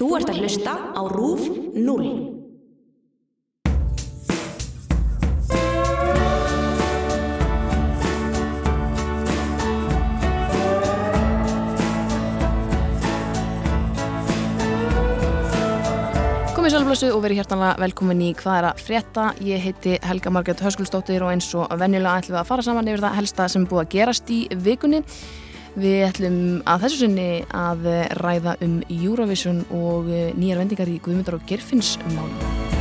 [0.00, 1.42] Þú ert að hlusta á RÚF
[1.76, 2.04] 0.
[16.56, 19.26] Komið sælblössu og verið hjertanlega velkomin í Hvað er að frétta?
[19.44, 23.04] Ég heiti Helga Margrét Höskuldsdóttir og eins og venjulega ætlum við að fara saman yfir
[23.04, 25.04] það helsta sem er búið að gerast í vikunni.
[25.78, 27.86] Við ætlum að þessu sinni að
[28.18, 32.79] ræða um Eurovision og nýjar vendingar í Guðmundar og Gerfinns málum.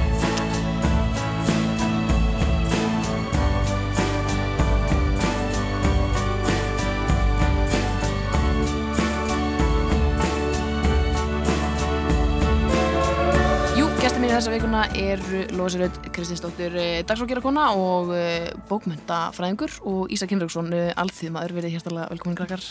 [14.39, 22.05] Þessa vikuna eru Lóðsiröld Kristinsdóttir, dagsfólkjara og eh, bókmyndafræðingur og Ísa Kynraugsson, alþýðmaður, verið hjertalega
[22.13, 22.63] velkomin krakkar.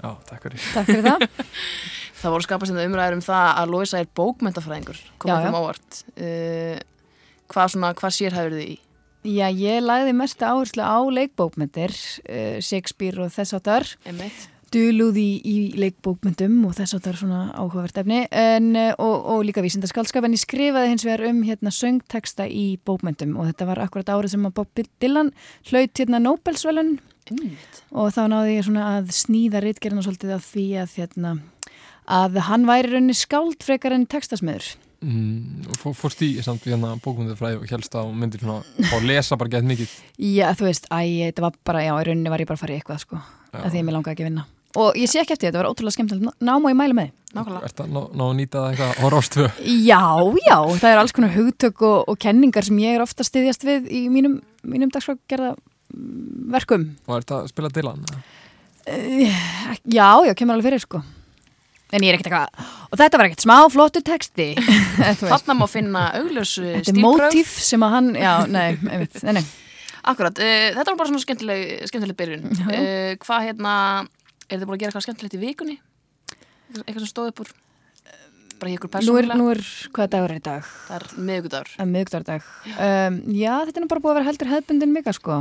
[0.00, 0.62] Já, takk fyrir.
[0.72, 1.26] Takk fyrir það.
[2.20, 4.08] Það voru skapast þetta umræður um það að Lóisa er
[5.20, 5.44] komið já.
[5.44, 6.00] þeim ávart.
[6.16, 6.80] Uh,
[7.52, 8.78] hvað, svona, hvað sérhæfur þið í?
[9.34, 11.96] Já, ég lagði mest áherslu á leikbókmyndir,
[12.28, 14.48] uh, Shakespeare og þess áttar, Emmett?
[14.74, 19.64] Duluð í, í leikbókmyndum og þess áttar svona áhugavert efni en, uh, og, og líka
[19.64, 24.12] vísindaskaldskap en ég skrifaði hins vegar um hérna söngteksta í bókmyndum og þetta var akkurat
[24.14, 25.32] árið sem að Bob Dylan
[25.70, 26.98] hlaut hérna Nobelsvelun
[27.30, 27.80] Emmett.
[27.94, 31.34] og þá náði ég svona að snýða ritgerina svolítið af því að hérna
[32.10, 34.72] að hann væri rauninni skáld frekar en tekstasmiður.
[35.00, 35.64] Mm,
[35.96, 39.68] fórst í samt við hérna bókmyndafræði og helst á myndir svona og lesa bara gett
[39.68, 39.92] mikið.
[40.20, 42.74] Já, þú veist, æ, þetta var bara, já, í rauninni var ég bara að fara
[42.74, 43.20] í eitthvað, sko,
[43.54, 44.46] að því að mér langaði ekki að vinna.
[44.78, 47.14] Og ég sé ekki eftir, þetta var ótrúlega skemmtilegt nám og ég mæli með því.
[47.34, 47.66] Nákvæmlega.
[47.66, 49.46] Ertu að ná, ná að nýta það eitthvað á rástvö?
[49.86, 50.02] Já,
[50.46, 53.66] já, það er alls konar hugtök og, og kenningar sem ég er ofta að styðjast
[53.66, 55.52] við í mínum, mínum dagsfrágerða
[56.54, 56.84] verkum.
[57.06, 58.04] Og ertu að spila Dylan?
[58.86, 59.40] Uh,
[59.90, 61.02] já, já, kemur alveg fyrir, sko.
[61.90, 64.52] En ég er ekkert eitthvað, og þetta var ekkert smá flottu texti.
[65.24, 67.26] Þarna má finna augljósu Þetta er stílpröf.
[67.34, 69.42] mótíf sem að hann, já, nei, einmitt, nei, nei.
[70.10, 72.46] Akkurat, uh, þetta var bara svona skemmtileg, skemmtileg byrjun.
[72.62, 73.74] Uh, hvað hérna,
[74.50, 75.76] er þið búin að gera eitthvað skemmtilegt í vikunni?
[76.80, 77.52] Eitthvað sem stóð upp úr?
[78.60, 79.36] Bara í ykkur Nú er, persónulega?
[79.40, 79.60] nú er,
[79.96, 80.66] hvaða dagur er í dag?
[80.86, 81.70] Það er miðugudagur.
[81.80, 82.48] Að miðugdardag.
[82.74, 85.38] Um, já, þetta er nú bara búið að vera heldur hefðbundin mika, sko.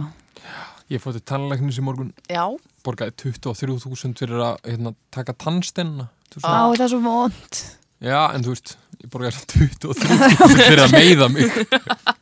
[0.89, 2.45] Ég fótti tannlæknis í morgun, Já,
[2.87, 6.07] borgaði 23.000 fyrir að hérna, taka tannstenna.
[6.39, 7.59] Á, það er svo vond.
[7.99, 11.53] Já, en þú veist, ég borgaði 23.000 fyrir að meiða mig.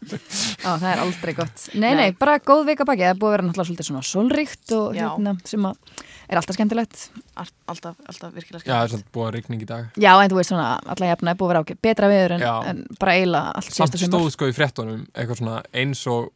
[0.08, 1.64] Já, það er aldrei gott.
[1.74, 1.96] Nei, Nei.
[2.00, 3.04] nei, bara góð vika baki.
[3.06, 5.08] Það er búið að vera náttúrulega svolítið svona sólríkt og Já.
[5.08, 7.04] hérna sem að er alltaf skemmtilegt.
[7.40, 8.94] all- alltaf, alltaf virkilega Já, það er skemmtilegt.
[8.94, 9.86] svolítið búið að rigning í dag.
[9.98, 11.82] Já, en þú veist svona, alla jafna er búið að vera ákveð.
[11.88, 12.54] Betra viður en, Já.
[12.72, 14.20] en bara eiginlega allt Samt síðasta sumar.
[14.20, 16.32] stóð sko í fréttunum eitthvað svona eins og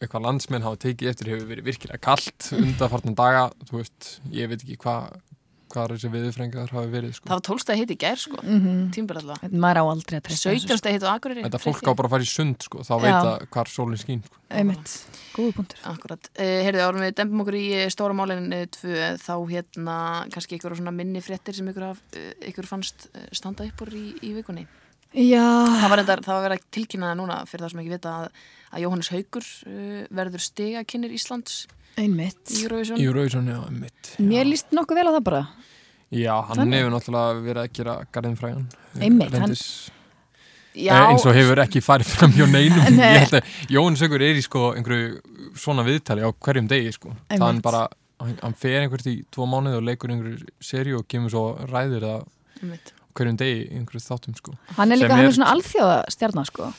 [0.00, 4.62] eitthvað landsmenn hafa tekið eftir hefur verið virkilega kallt undanfartan daga, þú veist, ég veit
[4.64, 5.18] ekki hvað
[5.70, 7.28] hvað þessi viðurfrengar hafi verið sko.
[7.30, 8.40] Það var tólstæði hitt í gær, sko.
[8.42, 8.82] Mm -hmm.
[8.96, 9.44] Tímbil alltaf.
[9.50, 11.44] Maður á aldrei að treysta 17 stæði hitt á Akureyri.
[11.46, 13.02] Þetta fólk á bara að fara í sund sko, þá Já.
[13.04, 14.36] veit að hvar sólinn skín sko.
[14.50, 14.96] Einmitt,
[15.36, 15.78] góðu punktur.
[15.86, 16.30] Akkurat.
[16.34, 19.96] Uh, heyrðu, árum við dempum okkur í eh, stóra málinn tvö, þá hérna
[20.32, 24.06] kannski ykkur svona minni fréttir sem ykkur, haf, uh, ykkur fannst standa upp úr í,
[24.26, 24.66] í vikunni.
[25.10, 25.42] Já,
[25.80, 28.10] Það var, endar, það var verið að tilkynna það núna fyrir það sem ekki vita
[28.14, 28.26] að,
[28.70, 31.56] að Jóhannes Haugur uh, verður stigakinnir Íslands
[31.98, 32.40] einmitt.
[32.50, 32.98] í Eurovision.
[32.98, 33.60] Í Rauðsson, já,
[34.20, 35.42] Mér líst nokkuð vel á það bara.
[36.10, 36.80] Já, hann Þannig.
[36.80, 38.66] hefur náttúrulega verið að gera garðin frægan
[39.00, 39.90] Einmitt, hann- Lendis,
[40.74, 43.14] Já, eh, eins og hefur ekki farið fram hjá neinum Nei.
[43.14, 45.20] Ég held að Jón Sögur er í sko einhverju
[45.58, 47.10] svona viðtali á hverjum degi sko.
[47.30, 47.62] hann Einmitt.
[47.62, 47.88] bara,
[48.20, 52.02] hann, hann fer einhvert í tvo mánuði og leikur einhverju seri og kemur svo ræður
[52.06, 52.26] það
[52.62, 52.92] einmitt.
[53.14, 54.54] hverjum degi í einhverju þáttum sko.
[54.78, 56.72] Hann er Sem líka, hann er- svona alþjóða stjarnar, sko.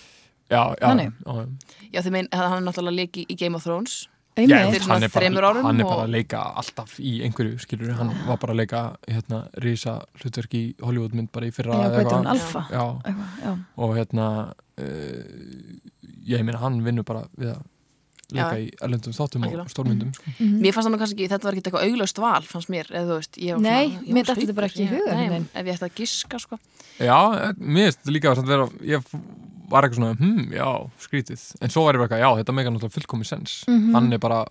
[0.52, 1.48] Já, já, já,
[1.94, 4.08] Já, þið mein, hann er náttúrulega leiki í Game of Thrones.
[4.38, 4.86] Já, Einmitt.
[4.88, 8.38] Hann er bara, hann er og- bara að leika alltaf í einhverju, skilur hann var
[8.38, 12.16] bara að leika hérna, risa hlutverk í Hollywoodmynd bara í fyrra Já.
[12.32, 12.64] Alfa?
[12.72, 13.52] Já, Eitthvað, já.
[13.78, 15.92] og hérna uh,
[16.32, 17.62] ég meina hann vinnur bara við að
[18.32, 18.64] leika Já.
[18.64, 20.32] í erlendum þáttum og stórmyndum sko.
[20.40, 20.62] Mhm.
[20.64, 23.08] Mér fannst það nú kannski ekki, þetta var ekki eitthvað auglöst val, fannst mér, eða
[23.10, 23.36] þú veist.
[23.44, 25.50] Ég var Nei, svona, mér datt þetta bara ekki í ég- hug, Nei, einhvern veginn.
[25.54, 26.60] ef ég ætti að giska, sko.
[27.02, 29.04] Já, eh, mér finnst þetta líka að vera ég
[29.72, 30.68] var eitthvað svona, hm, já,
[31.08, 33.94] skrítið en svo var ég bara eitthvað, já, þetta meika náttúrulega fullkomi sens Mhm.
[33.96, 34.44] hann er bara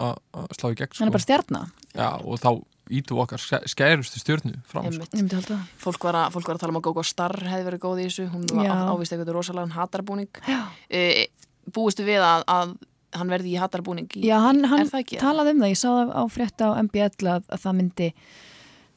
[0.00, 0.16] að
[0.56, 1.02] slá í gegn sko.
[1.04, 1.70] Hann er bara stjarnar.
[1.94, 2.50] já, og þá
[2.90, 3.38] ítu okkar
[3.68, 5.04] skærustu stjörnu fram sko.
[5.12, 5.66] Ég myndi halda það.
[5.78, 8.06] Fólk var, að, fólk var að tala um að Gogo Starr hefði verið góð í
[8.08, 8.66] þessu, hún var
[8.96, 10.28] ávist eitthvað rosalega hatarbúning.
[10.48, 10.60] Já.
[10.90, 11.26] Uh,
[11.70, 12.72] búistu við að, að
[13.20, 15.18] hann verði í hatarbúning Já, hann, hann er það ekki?
[15.20, 18.08] talaði um það, ég sá það á frétta á MBL að, að það myndi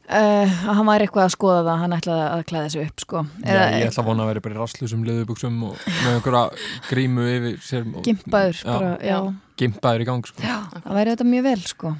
[0.10, 3.22] uh, hann væri eitthvað að skoða það, hann ætlaði að klæða þessu upp sko.
[3.44, 6.44] Já, ég ætla að vona að vera bara í rasslusum leðubuxum og með einhverja
[6.90, 9.34] grímu yfir sér og- Gimpaður bara, já, Já.
[9.64, 10.42] gimpaður í gang sko.
[10.44, 11.94] já, það væri þetta mjög vel sko.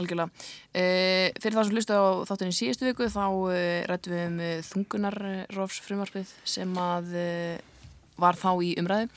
[0.00, 0.30] algjörlega.
[0.70, 4.38] Uh, fyrir þá sem hlustu á þáttunni síðustu viku þá uh, rættum við um
[4.70, 7.56] þungunarrófs frumvarpið sem að uh,
[8.20, 9.08] var þá í umræðu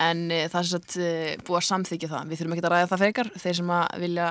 [0.00, 2.28] en uh, það er uh, búið að samþykja það.
[2.30, 3.30] Við þurfum ekki að ræða það frekar.
[3.40, 4.28] Þeir sem að vilja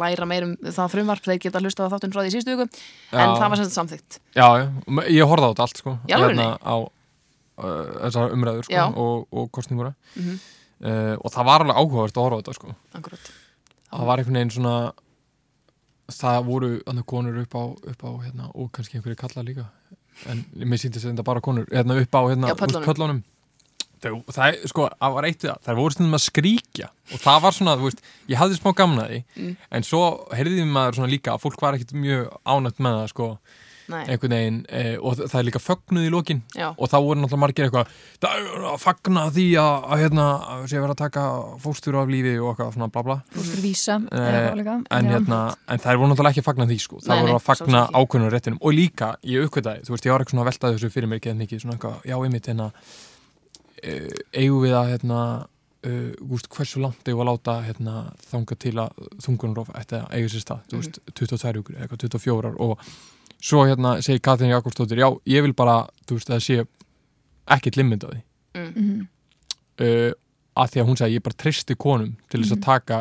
[0.00, 2.82] læra meir um það frumvarp, þeir geta hlusta á þáttunni frá því í síðustu viku.
[3.12, 4.18] En það var sem sagt samþykt.
[4.36, 4.48] Já,
[5.08, 5.96] ég horfði á þetta allt sko?
[6.10, 10.36] Hérna á uh, þessar umræður sko og, og kostninguna Mm
[10.84, 12.76] uh, og það var alveg áhugavert að horfa á þetta sko.
[12.98, 13.32] Akkurat.
[13.90, 14.76] það var einhvern veginn svona
[16.12, 19.68] það voru annað konur upp á, upp á hérna, og kannski einhverju kalla líka.
[20.30, 22.52] En mér síndist þetta bara konur hérna, upp á hérna,
[22.84, 23.22] pöllunum.
[24.04, 26.88] Það, sko, það var eitt það, það voru stundum að skríkja.
[27.12, 29.20] Og það var svona, þú veist, ég hafði smá gamna því.
[29.36, 29.52] Mm.
[29.78, 30.02] en svo
[30.34, 33.28] heyrði maður svona líka að fólk var ekkit mjög ánætt með það, sko,
[33.84, 34.58] Nei, einhvern veginn.
[34.72, 36.40] E, og það er líka fögnuð í lokin.
[36.56, 37.86] Já, og þá voru náttúrulega margir eitthvað
[38.22, 41.24] það er að fagna því að, að hérna, að sé verið að taka
[41.64, 43.16] fóstur af lífi og eitthvað svona bla bla.
[43.60, 46.96] Vísa líka, en, hérna, en það voru náttúrulega ekki að fagna því sko.
[47.04, 48.60] það Nei, voru að fagna ákveðnum réttinum.
[48.64, 50.24] Og líka, ég uppkvitaði, þú veist, ég var
[54.34, 55.18] eigum við að hérna,
[55.86, 57.94] uh, gúst, hversu langt eigum við að láta hérna,
[58.30, 62.54] þanga til að þungunrof ætti að eiga sér stað, þú veist, 22 ykkur eitthvað 24
[62.64, 62.78] og
[63.44, 66.66] svo hérna segir Katrin Jakobsdóttir, já, ég vil bara þú veist, að það sé
[67.58, 68.20] ekkert limit á því
[68.54, 68.72] mm.
[68.74, 69.06] Mhm.
[69.80, 70.12] uh,
[70.54, 72.64] að því að hún sagði, ég bara tristi konum til þess að Mhm.
[72.64, 72.96] taka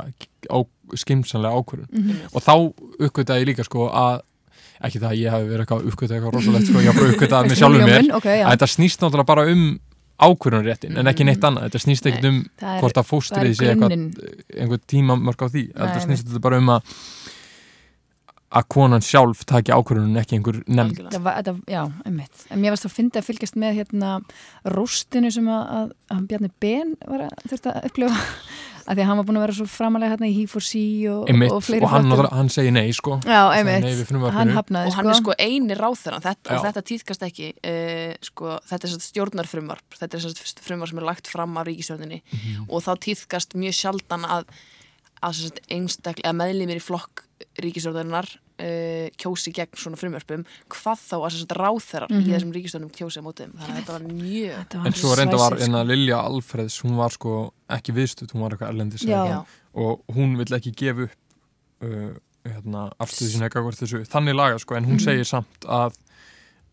[0.49, 0.57] á,
[0.97, 2.15] skimsanlega ákvörðun Mhm.
[2.33, 2.53] og þá
[2.99, 4.21] uppgötaði ég líka sko að
[4.83, 7.45] ekki það að ég hafi verið eitthvað uppgötað eitthvað rosalegt sko, ég hafi bara uppgötað
[7.49, 8.45] með sjálfum mér Ljóminn, ok, já.
[8.45, 9.79] að þetta snýst náttúrulega bara um
[10.21, 14.81] ákvörðunréttin en ekki neitt annað, þetta snýst ekkert um er- hvort að fóstrið sé einhver
[14.87, 16.99] tímamörk á því, Nei, þetta snýst þetta bara um að
[18.53, 20.99] að konan sjálf taki ákvörðunum ekki einhver nefnd.
[21.09, 22.43] Þetta, já, einmitt.
[22.53, 24.11] En mér varst að finna að fylgjast með hérna
[24.75, 28.19] rústinu sem að, að, að Bjarni Ben var að þurft að upplifa
[28.83, 30.81] að því að hann var búin að vera svo framalega hérna í He4C
[31.13, 33.19] og, og fleiri og hann, hann segir nei sko.
[33.23, 33.85] Já, einmitt.
[34.11, 34.29] nei.
[34.35, 35.35] Hann hafnaði, og hann er sko.
[35.39, 39.97] eini ráþeran þetta, og þetta týðkast ekki uh, sko, þetta er svona stjórnarfrumvarp.
[40.01, 42.67] Þetta er svona frumvarp sem er lagt fram af ríkisjórninni Mhm.
[42.69, 44.45] og þá týðkast mjög sjaldan að,
[46.27, 47.23] að meðlimir í flokk
[47.63, 50.43] ríkisjórnarinnar uh, kjósi gegn svona frumvarpum
[50.73, 52.23] hvað þá að svona ráþeran Mhm.
[52.23, 55.15] í þessum ríkisjórnum kjósi á mótum þannig að þetta var mjög Þetta var en svo
[55.19, 55.83] reynda var svæsið, hérna.
[55.89, 57.33] Lilja Alfreðs hún var sko
[57.69, 59.21] ekki viðstuð, hún var eitthvað erlendis Já.
[59.27, 59.39] já,
[59.75, 61.19] og hún vill ekki gefa upp
[61.83, 65.05] uh, hérna, afstöðu sína eitthvað þessu þannig laga sko, en hún Mhm.
[65.05, 65.93] segir samt að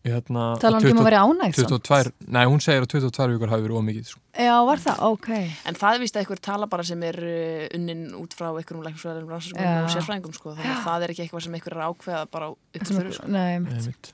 [0.03, 1.71] hérna, Tala hann að ekki um að 20 vera ánægð samt.
[1.89, 4.21] 22, nei, hún segir að 22 vikur hafi verið ómikið sko.
[4.41, 5.01] Já, var það?
[5.11, 5.29] Ok.
[5.69, 8.85] en það er vist að einhver tala bara sem er uh, unnin út frá einhverjum
[9.61, 9.83] Já.
[9.83, 12.81] og sérfræðingum sko, þannig að það er ekki eitthvað sem einhver er ákveða bara upp
[12.87, 13.27] til fyrir sko.
[13.27, 13.51] Nei.
[13.59, 14.11] Einmitt.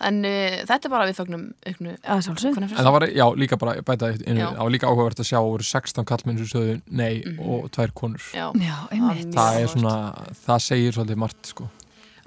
[0.00, 4.08] En uh, þetta er bara við fögnum auknu en það var, já, líka bara bæta
[4.16, 4.46] Já.
[4.54, 7.36] það var líka áhugavert að sjá að voru 16 kallmenn sem sögðu nei Mhm.
[7.44, 9.34] og tvær konur Já, Já, einmitt.
[9.34, 9.74] Það er áhugavert.
[9.74, 9.96] svona,
[10.46, 11.68] það segir svolítið margt sko.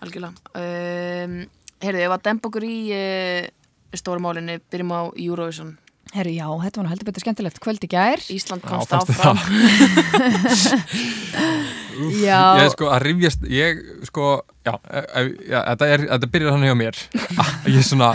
[0.03, 0.33] algjörlega.
[0.53, 1.35] Um,
[1.83, 3.47] heyrðu, ef að dempa okkur í uh,
[3.93, 5.77] stóra málinni, byrjum á Eurovision.
[6.13, 8.19] Herru, já, þetta var nú heldur betur skemmtilegt kvöld í gær.
[8.29, 9.39] Ísland Já, komst þér áfram.
[12.23, 12.39] Já.
[12.57, 14.27] ég sko að rifjast ég sko,
[14.65, 16.99] já, e, e, já þetta, er, þetta byrjar hann hjá mér
[17.75, 18.11] ég svona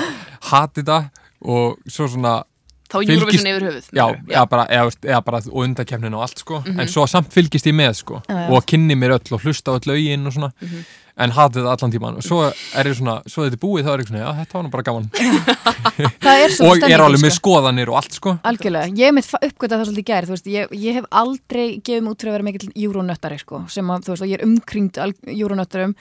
[0.51, 0.99] hati þetta
[1.47, 2.41] og svo svona
[2.89, 3.89] Þá Eurovision yfir höfuð.
[3.93, 6.79] já, eða bara, eða, eða bara undakefnin og allt sko Mhm.
[6.81, 8.49] en svo samt fylgist ég með sko Já, já.
[8.57, 10.85] og kynni mér öll og hlusta á öll lögin og svona Mhm.
[11.19, 13.91] En hati þetta allan tíman og svo er ég svona, svo þetta er búið þá
[13.95, 15.09] er ég svona, já þetta var nú bara gaman.
[16.23, 18.35] Það er og ég er alveg með skoðanir og allt sko.
[18.47, 22.05] Algjörlega, ég mitt uppgötað það svolítið í gær, þú veist, ég, ég hef aldrei gefið
[22.05, 25.01] mig út fyrir að vera mikill júrónöttari, sko, sem að, þú veist, ég er umkringd
[25.41, 25.97] júrónöttarum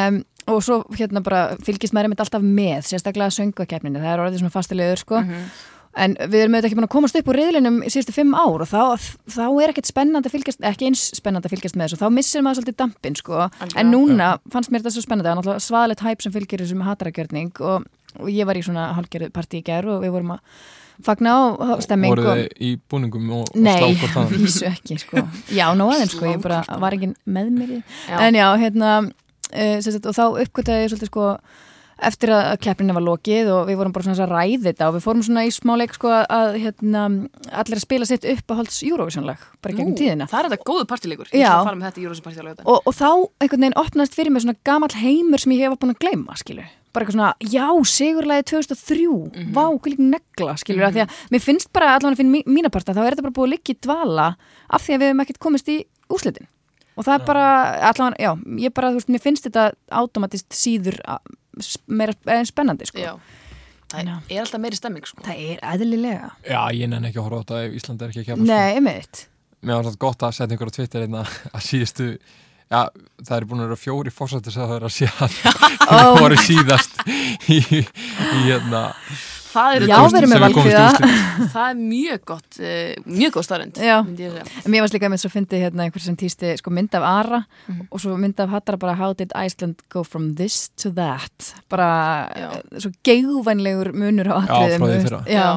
[0.00, 0.18] um,
[0.50, 4.54] og svo hérna bara fylgist maður einmitt alltaf með, sérstaklega söngvakefninu, það er orðið svona
[4.58, 5.48] fastilegur, sko, Mhm.
[5.96, 8.64] En við erum auðvitað ekki búin að komast upp úr riðlinum í síðustu fimm ár
[8.64, 8.80] og þá,
[9.32, 12.44] þá er ekkert spennandi að fylgjast, ekki eins spennandi að fylgjast með þessu, þá missir
[12.44, 13.82] maður svolítið dampin, sko, Algjörlega.
[13.82, 16.86] en núna fannst mér þetta svo spennandi, það er náttúrulega svaðalegt hæp sem fylgir þessum
[16.86, 17.86] hataragjörning og,
[18.20, 20.64] og ég var í svona hálgerðu partí í gær og við vorum að
[21.04, 24.38] fagna á stemming og, þið í búningum og, og Nei, slá hvort annað?
[24.46, 25.24] vísu ekki sko.
[25.52, 28.16] Já, nú aðeins sko, ég bara var ekki með mér í Já.
[28.24, 31.28] En já, hérna uh, sagt, og þá uppgötaði ég svolítið sko
[31.98, 35.04] eftir að keppninu var lokið og við vorum bara svona að ræði þetta og við
[35.06, 37.04] fórum svona í smáleik sko að hérna,
[37.52, 40.26] allir að spila sitt upp að halds Eurovision-lag bara Nú, tíðina.
[40.28, 41.30] Það er þetta góðu partíleikur.
[41.32, 42.66] Ég skal fara með þetta í Eurovision partí á lögðan.
[42.66, 43.08] og, og þá
[43.40, 46.68] einhvern veginn opnaðist fyrir mig svona gamall heimur sem ég hefa búin að gleyma, skilur
[46.96, 49.52] bara eitthvað svona, já, sigurlæði 2003 Mhm.
[49.52, 52.70] vá, hvað líka negla, skilur mm því að mér finnst bara, allavega fyrir mí- mína
[52.72, 54.36] parta þá er þetta bara búið að liggja í dvala
[54.70, 56.46] af því að við
[56.96, 57.46] og það er bara,
[57.92, 58.32] allavega, já,
[58.64, 60.96] ég bara þú veist, mér finnst þetta automatist síður
[61.86, 63.12] meira en spennandi, sko Já.
[63.92, 64.16] Það Já.
[64.34, 65.22] er alltaf meiri stemming, sko.
[65.26, 68.24] það er eðlilega Já, ég nenni ekki að horfa á þetta ef Ísland er ekki
[68.24, 69.22] að kemja Nei, einmitt
[69.66, 71.22] Mér var þetta gott að setja ykkur á Twitter einna
[71.52, 72.08] að síðustu
[72.66, 72.80] Já,
[73.22, 75.34] það er búin að vera fjóri fórsættis að vera síðan
[75.86, 76.96] það voru síðast
[77.46, 78.80] í, í hérna
[79.56, 79.96] Það er, Já,
[81.54, 83.96] það er mjög gott uh, mjög góð starrend Já.
[84.68, 87.86] Mér varst líka með svo fyndi hérna einhver sem týsti sko mynd af Ara Mhm.
[87.90, 92.28] og svo mynd af Hattara bara How did Iceland go from this to that bara
[92.36, 92.52] Já.
[92.52, 95.32] eh, svo geigvænlegur munur á Já, atriðum frá því.
[95.34, 95.48] Já,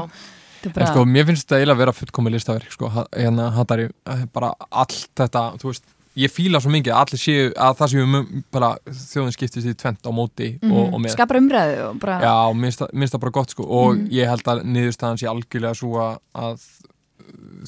[0.64, 3.90] er En bara sko, mér finnst þetta eiginlega að vera fullkomi listaverk sko, hérna hattari,
[4.08, 5.84] eh, bara allt þetta, þú veist,
[6.18, 10.02] ég fíla svo mikið að allir séu, að það séu bara þjóðin skiptist í tvent
[10.08, 11.14] á móti og, og með.
[11.16, 14.10] skapar umræðu og bara Já, mér finnst það- bara gott sko og Mhm.
[14.12, 16.60] ég held að niðurstaðan sé algjörlega svo að, að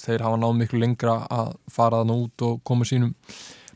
[0.01, 3.13] þeir hafa náð miklu lengra að fara þann út og koma sínum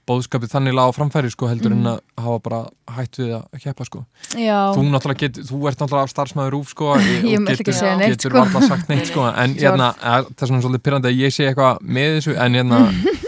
[0.05, 2.59] bóðskapið þannig lág á framfæri sko heldur en að hafa bara
[2.93, 4.03] hætt við að keppa sko.
[4.37, 7.39] Já, Þú náttúrulega get, þú ert náttúrulega starfsmæður úf sko og Ég
[7.73, 8.43] að segja neitt, getur sko.
[8.43, 11.47] varla sagt neitt sko en hérna, eh, það er svona svolítið pyrrandi að ég sé
[11.49, 12.79] eitthvað með þessu en hérna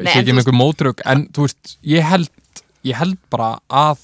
[0.00, 2.30] ég sé ekki einhver mótrök en þú veist, ég held
[2.84, 3.98] ég held bara að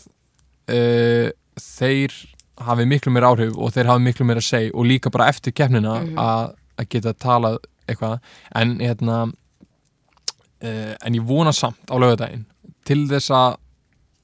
[0.69, 2.13] uh, þeir
[2.69, 5.53] hafi miklu meira áhrif og þeir hafi miklu meira að segja og líka bara eftir
[5.55, 6.19] keppnina Mhm.
[6.19, 8.19] að, að geta talað eitthvað
[8.55, 9.19] en hérna
[10.63, 12.45] uh, en ég vona samt á lögadaginn
[12.89, 13.57] til þess að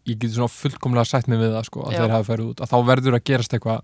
[0.09, 1.99] ég geti svona fullkomlega sætt mig við það sko, að Já.
[2.03, 3.81] þeir hafi færið út að þá verður að gerast eitthvað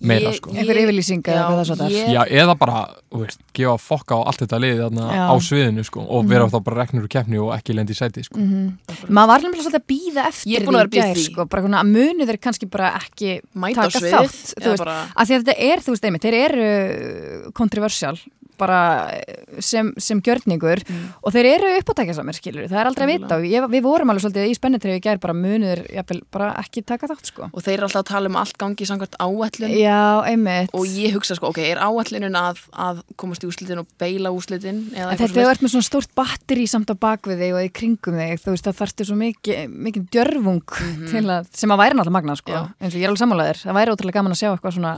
[0.00, 2.80] meira sko einhver yfirlýsing eða hvað það svo þar Já, eða bara,
[3.12, 5.22] þú veist, gefa fokka á allt þetta liðið þarna Já.
[5.30, 8.24] á sviðinu sko, og vera þá bara reknur úr keppni og ekki lendi í sæti
[8.26, 8.38] sko.
[8.38, 9.08] Mhm.
[9.08, 11.16] maður var nefnilega svolítið að býða eftir Ég er búin að vera að bíða gær,
[11.16, 11.26] því.
[11.30, 14.62] sko, bara svona að munu þeir kannski bara ekki mæta á taka sviðið þátt þú
[14.62, 18.16] eða veist, bara, að því að þetta er, þú veist, einmitt, þeir eru kontroversial
[18.58, 18.80] bara
[19.60, 21.06] sem, sem gjörningur Mm.
[21.24, 23.36] og þeir eru uppátækjasamir, skilur það er aldrei að vita.
[23.36, 26.84] Og ég, við vorum alveg svolítið í spennitrið í gær bara munur, jafnvel, bara ekki
[26.86, 27.48] taka þátt sko.
[27.52, 29.72] og þeir eru alltaf að tala um allt gangi samkvæmt áætlun.
[29.76, 30.70] Já, einmitt.
[30.76, 34.84] Og ég hugsa sko, ok, er áætlunin að, að komast í úslitin og beila úslitin
[34.94, 38.40] þetta er verið með svona stórt batteri samt á bakvið þig og í kringum þig,
[38.44, 40.62] þú veist, það þarftu svo mikið, mikið djörfung
[41.10, 42.62] til að, sem að væri náttúrulega magna, sko, Já.
[42.80, 44.94] eins og ég er alveg sammálaðir, það væri ótrúlega gaman að sjá eitthvað svona,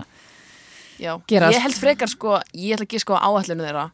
[0.99, 1.14] Já.
[1.31, 1.55] gerast.
[1.57, 3.87] ég held frekar sko, ég ætla ekki sko á áætlunu þeirra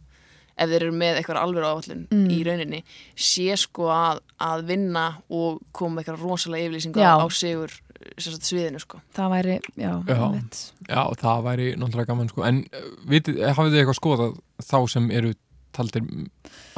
[0.57, 2.29] ef þeir eru með eitthvað alveg áætlun Mm.
[2.31, 2.83] í rauninni,
[3.17, 7.19] sé sko að, að vinna og koma með eitthvað rosalega yfirlýsingu Já.
[7.19, 7.71] á sigur
[8.19, 10.19] sem sagt, sviðinu sko það væri, já, Já.
[10.21, 10.59] einmitt.
[10.89, 12.43] Já, það væri náttúrulega gaman sko.
[12.45, 15.33] en uh, vitið, hafið þið eitthvað skoðað þá sem eru
[15.75, 16.05] taldir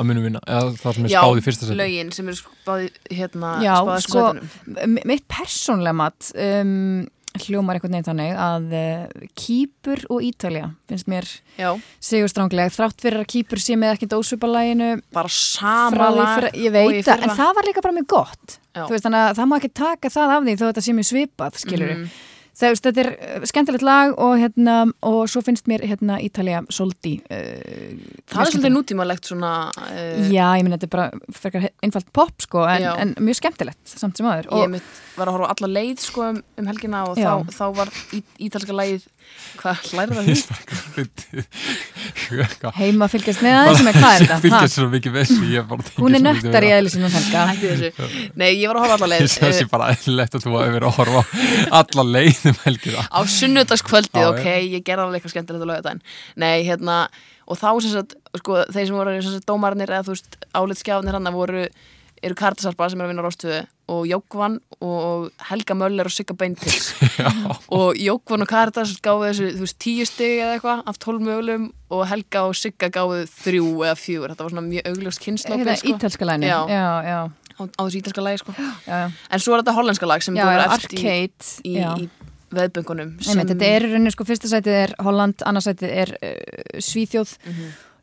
[0.00, 2.38] að munu vinna eða það sem er Já, spáð í fyrsta seti lögin sem eru
[2.38, 7.02] spáði hérna Já, spáð eftir sko, mitt persónlega mat um,
[7.44, 11.28] hljómar einhvern veginn þannig að uh, Kýpur og Ítalja finnst mér
[11.60, 16.72] Já, segur stránglega þrátt fyrir að Kýpur sé með ekkert ósvipalæginu bara sama lag ég
[16.74, 18.56] veit það, en það var líka bara mjög gott.
[18.90, 21.92] Veist, að það má ekki taka það af því þó þetta sé mjög svipað, skilur
[21.96, 22.02] Mhm.
[22.06, 22.25] það,
[22.60, 27.16] veist, þetta er uh, skemmtilegt lag og, hérna, og svo finnst mér hérna, Ítalja soldi
[27.26, 27.96] uh,
[28.26, 32.34] Það er svolítið nútímalegt svona uh, Já, ég minn þetta er bara frekar einfalt pop
[32.44, 35.68] sko, en, en mjög skemmtilegt samt sem aður Ég og, mitt var að horfa alla
[35.72, 39.02] leið sko um, um helgina og þá, þá var í, ítalska lagið
[39.56, 40.36] hvað hlærið það hún?
[42.76, 44.36] heima fylgjast með aðeins með hvað er þetta?
[44.44, 46.76] Fylgjast svo mikið veist ég bara tengist Hún er nöttar í það.
[46.76, 47.42] eðli sinni helga.
[48.38, 50.88] Nei, ég var að horfa alla leið Ég sé bara eðlilegt að þú hafi verið
[50.90, 51.22] að horfa
[51.80, 52.02] alla
[52.46, 56.64] leiðum helgir á sunnudagskvöldið, Já, ok, ég gerði alveg eitthvað skemmtilegt að löga þetta Nei,
[56.66, 56.98] hérna,
[57.46, 61.18] og þá sem sagt, sko, þeir sem voru sem sagt, dómarnir eða þú veist, álitskjáðnir
[61.18, 61.66] hann voru,
[62.26, 66.88] eru Kartasarpa sem er að vinna Róstöðu og Jókvan og Helga Möller og Sigga Beintils.
[67.76, 71.68] Og Jókvan og Kartas gáðu þessu, þú veist, tíu stig eða eitthvað af tólf mögulegum
[71.94, 75.76] og Helga og Sigga gáðu þrjú eða fjögur, þetta var svona mjög augljóst kynnslópið, Hérna,
[75.78, 76.58] sko, Ítalska læni Já.
[76.66, 78.56] já, já, á, á þessu ítalska lagi, sko.
[78.90, 79.06] Já, já.
[79.30, 82.10] En svo er þetta hollenska lag sem já, búið eftir í, Arcade í, í
[82.54, 87.36] veðböngunum Einmitt, þetta er í rauninni sko fyrsta sætið er Holland, annarsætið er uh, Svíþjóð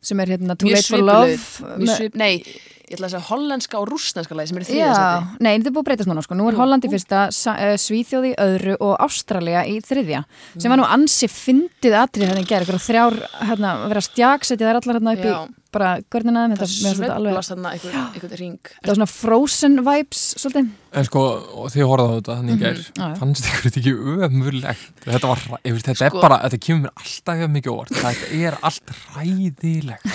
[0.04, 2.42] sem er hérna Too Late for Love svip, Nei,
[2.84, 5.70] ég ætla að segja hollenska og rússneska lagi sem eru þriðja Já, sæti nei, þetta
[5.70, 6.36] er búið að breytast núna sko.
[6.36, 6.60] Nú er Jú.
[6.60, 7.22] Holland í fyrsta,
[7.54, 10.24] eh, Svíþjóð í öðru og Ástralja í þriðja
[10.58, 13.16] sem var nú ansi fyndið atrið hérna í gerð, þrjár,
[13.48, 15.36] hérna, vera stjagsætið þær allar hérna upp í.
[15.74, 18.98] Bara görnina þetta, Það mér finnst þetta alveg, sveiflast þarna einhver, einhvern ring það var
[19.00, 21.22] svona frozen vibes svolítið, En sko,
[21.58, 23.14] og þið horfðu á þetta þannig gær, já, já.
[23.18, 23.94] fannst ykkur þetta ekki
[24.28, 24.90] ömurlegt?
[25.08, 27.98] Þetta var, ég veist, þetta Sko- er bara þetta kemur mér alltaf hjá mikið orð
[27.98, 30.14] þetta er allt ræðilegt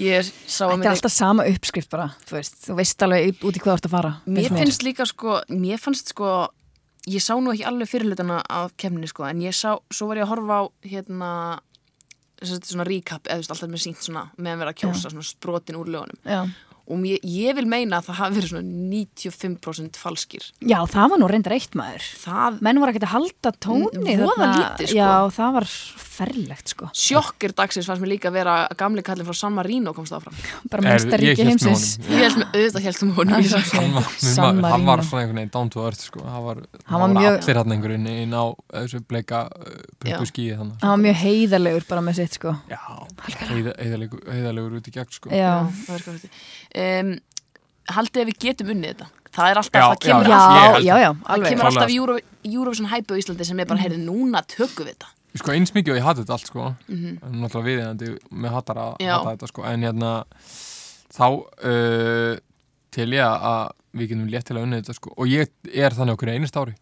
[0.00, 3.42] Ég sá að þetta er mér alltaf sama uppskrift bara, þú veist, þú veist alveg
[3.44, 6.30] út í hvað þú ert að fara Mér finnst finnst líka sko, mér fannst sko
[7.10, 10.26] ég sá nú ekki alveg fyrirlutana af kemni sko, en ég sá, svo var ég
[10.26, 11.30] að horfa á hérna
[12.48, 16.20] svona recap, eða alltaf með sínt svona meðan vera að kjósa svona sprotin úr lögunum.
[16.26, 16.42] Já,
[16.88, 21.20] og mér, ég vil meina að það hafi verið svona 95% falskir Já, það var
[21.22, 22.06] nú reyndar eitt maður.
[22.24, 24.16] það Menn voru ekkert að halda tóni.
[24.18, 24.48] Þarna.
[24.58, 24.96] lítið, sko.
[24.98, 25.66] Já, það var
[26.12, 26.88] ferlegt, sko.
[26.92, 30.34] sjokkir dagsins fannst mér líka að vera gamli kallin frá San Marino komst áfram
[30.70, 31.98] Bara mesta ég ríki hélt með heimsins.
[32.10, 35.08] ég held með auðvitað heldum honum hann var, San hann, hann var Marino.
[35.08, 36.20] svona einhvern veginn down to earth sko.
[36.26, 39.46] hann var, Hann hann var var mjög- allir hann einhvern veginn inn á þessu bleika
[39.46, 42.56] uh, þannig Það var mjög heiðarlegur bara með sitt, sko.
[42.68, 42.78] já,
[43.30, 45.30] heiðalegur, heiðalegur út í gegn sko.
[45.32, 45.52] Já.
[45.86, 47.12] það er hvað þetta um,
[47.96, 50.82] haldið að við getum unnið þetta það er alltaf, Já, það kemur, já, Já, alltaf,
[50.84, 51.48] já, já, það alveg.
[51.52, 52.00] kemur alltaf Klálega.
[52.02, 52.16] Euro,
[52.52, 55.94] Eurovision hæpu á Íslandi sem er bara, heyrðu, núna tökum við þetta sko, eins mikið
[55.94, 56.64] og ég hati þetta allt sko.
[56.92, 57.12] Mhm.
[57.24, 58.10] en náttúrulega viðeigandi
[58.44, 59.14] með hattar að Já.
[59.16, 59.64] hata þetta sko.
[59.64, 60.10] en hérna
[61.16, 62.34] þá uh,
[62.92, 65.14] til ég að við getum létt til að unni þetta sko.
[65.16, 66.74] og ég er þannig okkur einist ári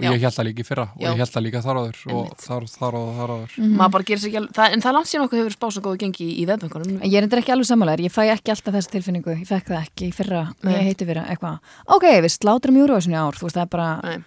[0.00, 0.10] og Já.
[0.16, 1.08] ég held það líka í fyrra og Já.
[1.12, 2.40] ég held það líka þar áður og Einmitt.
[2.46, 3.76] þar, þar áður, þar áður Mhm.
[3.80, 5.72] maður bara gerir sér ekki alveg, það, en það er langt síðan okkur hefur spáð
[5.76, 8.50] svo góðu gengi í, í veðböngunum Ég er endur ekki alveg sammálaður, ég fæ ekki
[8.54, 10.72] alltaf þessa tilfinningu, ég fekk það ekki í fyrra, Nei.
[10.74, 11.58] ég heiti fyrra, eitthvað.
[11.88, 14.18] Ok, við slátrum Eurovision í ár, þú veist, það er bara, Nei.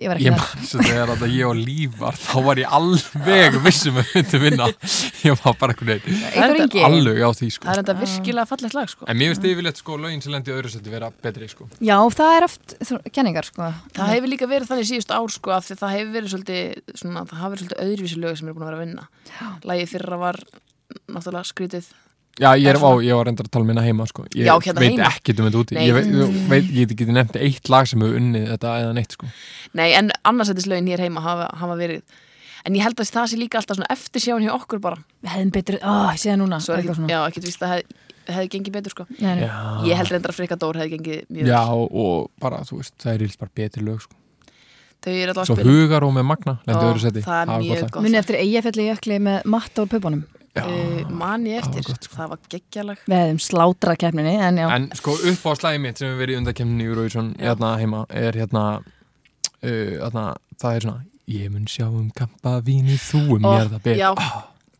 [0.00, 2.74] Ég var ekki Ég man svo þegar að ég og Líf var þá var ég
[2.78, 4.68] alveg vissum að myndi vinna.
[5.24, 6.82] Ég var bara Eitur Ingi.
[6.84, 7.66] alveg á því sko.
[7.68, 9.06] Það er enda virkilega fallegt lag sko.
[9.08, 11.68] en mér finnst yfirleitt sko lögin sem lendi í öðru seti vera betri sko.
[11.80, 12.76] Já, það er oft
[13.14, 13.70] kenningar, sko.
[13.94, 17.26] það hefur líka verið þannig síðust ár sko, af því það hefur verið svolítið svona,
[17.30, 19.08] það hafi verið svolítið öðruvísi lög sem er búin að vera að vinna.
[19.64, 20.40] Lagið fyrra var
[21.08, 21.92] náttúrulega skrítið
[22.40, 24.80] Já, ég, er, á, ég var reyndar að tala minna heima sko ég Já, hérna
[24.82, 25.10] veit heima.
[25.12, 25.84] ekkert um þetta úti Nei.
[25.86, 28.94] ég, veit, ég, veit, ég get ekki nefnt eitt lag sem hefur unnið þetta eða
[28.96, 29.28] neitt sko
[29.78, 32.02] Nei, en annarsættislögin hér heima hafa, hafa verið
[32.64, 35.30] En ég held að það sé líka alltaf svona eftir sjáin hjá okkur bara Við
[35.34, 36.58] hefðum betur, ó, ég sé það núna.
[36.64, 37.12] Svo er eitthvað ekki, svona.
[37.12, 37.82] já, ekki víst að hef,
[38.32, 39.48] hefði gengið betur sko Nei, nei.
[39.90, 41.88] Ég held reyndar að Frikka Dór hefði gengið mjög Já, vel.
[42.04, 44.16] og bara, þú veist, það er ílt bara betri lög sko
[45.04, 47.24] Þau eru alltaf Svo að spila hugar og með magna lendi Ó, í öðru seti
[47.28, 48.02] það er mjög gott.
[48.06, 50.24] Munið eftir Eyjafjalli jökli með matta úr pöpunum.
[50.54, 52.16] Já, uh, Man ég það var eftir, gott, sko.
[52.18, 53.00] það var geggjalag.
[53.10, 54.60] Við hefðum slátrað keppninni, en.
[54.64, 58.04] En sko upp á slæði mitt sem við verið í undakemni í Eurovision hérna heima
[58.14, 58.64] er hérna,
[59.64, 60.28] uh, hérna
[60.62, 63.70] það er svona ég mun sjá um kampa víni þú um mér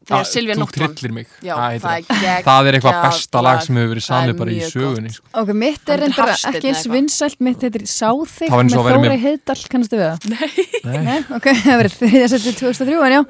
[0.04, 1.28] það Silvía þú trillir mig.
[1.40, 2.66] Já, það, heitir það er það.
[2.69, 5.28] er eitthvað besta lag sem hefur verið er samið bara í sögunni sko.
[5.40, 10.00] Ok, mitt er reyndar ekki eins vinsælt, mitt heitir Sáþig með að Þóri Heiðdal, kannastu
[10.00, 10.26] við það?
[10.35, 10.99] Nei.
[11.09, 13.23] Nei, ok, það verið þriðja setið 2003, en já.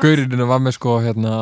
[0.00, 1.36] Gaurinn var með sko hérna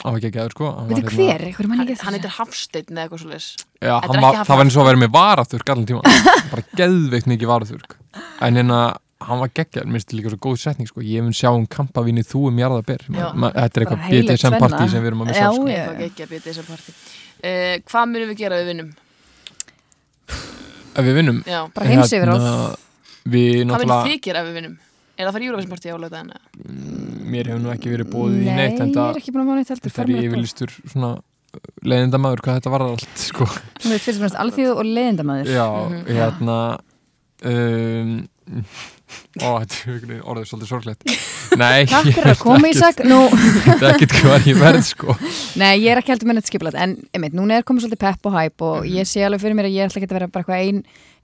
[0.00, 1.44] á ekki ekki aður sko hann var, Veitu hérna, hver?
[1.50, 4.76] Einhver mann ekki hann heitir Hafsteinn eða eitthvað svoleiðis já, Þetta var, það var eins
[4.78, 6.02] og að vera með varaþurk allan tíma
[6.52, 7.96] bara geðveikt mikið varaþurk
[8.42, 8.80] en hérna
[9.22, 11.02] hann var geggjar, minnst líka svo góð setning sko.
[11.06, 13.28] ég mun sjá um kampa víni þú um jarða ber Já.
[13.38, 14.88] Ma, þetta er eitthvað BDSM tvenna.
[14.90, 15.68] sem við erum að missa Já, sko.
[15.68, 18.90] Eitthvað geggjað býtið þessar partí uh, Hvað munum við gera við vinnum?
[20.92, 22.34] ef við vinnum Já, Bara heims yfir á.
[22.34, 22.56] Hérna,
[23.22, 24.74] við hvað munum náttúrulega þið gera ef við vinnum?
[25.22, 26.40] Er það að fara í Eurovision partí á lögðaðina?
[27.32, 29.50] mér hefur nú ekki verið bóðið í Nei, neitt en ég er ekki búin að
[29.52, 29.92] fá neitt heldur.
[29.94, 31.10] þetta er yfirlistur svona
[31.86, 33.46] leiðindamaður hvað þetta var allt sko.
[33.84, 35.52] Hún er fyrst og fremst alþjóð og leiðindamæður.
[35.52, 36.04] já, Mhm.
[36.18, 36.58] hérna
[37.44, 38.12] um,
[39.40, 41.00] ó, þetta er orðið svolítið sorglegt
[41.62, 43.00] nei, Takk ég fyrir að koma í sag.
[43.08, 45.08] Nú, þetta er ekkert hvað ég verð sko.
[45.62, 48.22] nei, ég er ekki heldur með neitt skipulat, en einmitt, núna er komið svolítið pepp
[48.28, 50.44] og hæp og ég sé alveg fyrir mér að ég ætla ekki að vera bara
[50.44, 50.78] eitthvað ein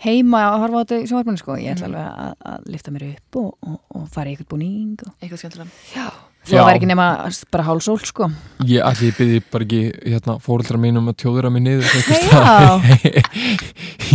[0.04, 1.52] heima að horfa á þetta í sjónvarpunni, sko.
[1.58, 4.96] Ég ætla alveg að, að lifta mér upp og, og, og fara í eitthvað búning
[5.04, 6.08] og Eitthvað skemmtilega
[6.48, 6.62] Já.
[6.64, 7.06] væri ekki nema
[7.52, 8.24] bara hálsól, sko.
[8.68, 11.88] ég allir byrði bara ekki hérna, fóruldra mínum að tjóðura mig niður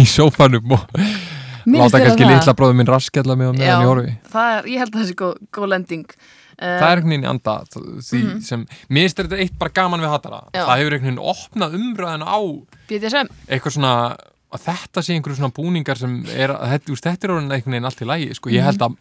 [0.01, 1.32] í sófanum og Mér
[1.83, 4.99] láta kannski litla bróður minn raskella mig á meðan horfi það er, ég held að
[5.01, 9.07] það sé góð, góð lending uh, það er einhvern veginn í anda því sem, mér
[9.07, 10.43] finnst þetta eitt bara gaman við Mhm.
[10.53, 10.65] Já.
[10.67, 12.37] það hefur einhvern veginn opnað umræðan á
[12.89, 13.93] BDSM eitthvað svona
[14.53, 18.01] að þetta sé einhverju svona búningar sem er, þetta, þetta er orðin einhvern veginn allt
[18.03, 18.49] í lægi sko.
[18.49, 18.55] Mhm.
[18.59, 18.97] ég held að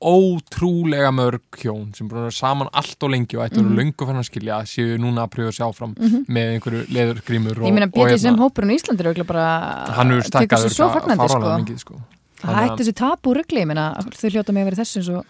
[0.00, 3.70] ótrúlega mörg hjón sem vera saman allt og lengi og ættu Mhm.
[3.72, 3.78] mm.
[3.78, 5.94] löngu fann að skilja að séu núna að pröfa að sjá fram
[6.28, 9.48] með einhverju leðurgrímur Ég meina, og, og hérna, hópurinn í Íslandi er auðvitað bara
[9.88, 11.50] tekur stakkað sér svo fagnandi, sko.
[11.64, 11.94] mikið sko.
[12.38, 14.96] Það Þannig að- hætti þessu tapu rugli, ég meina, þau hljóta mig að vera þessu
[15.02, 15.24] eins og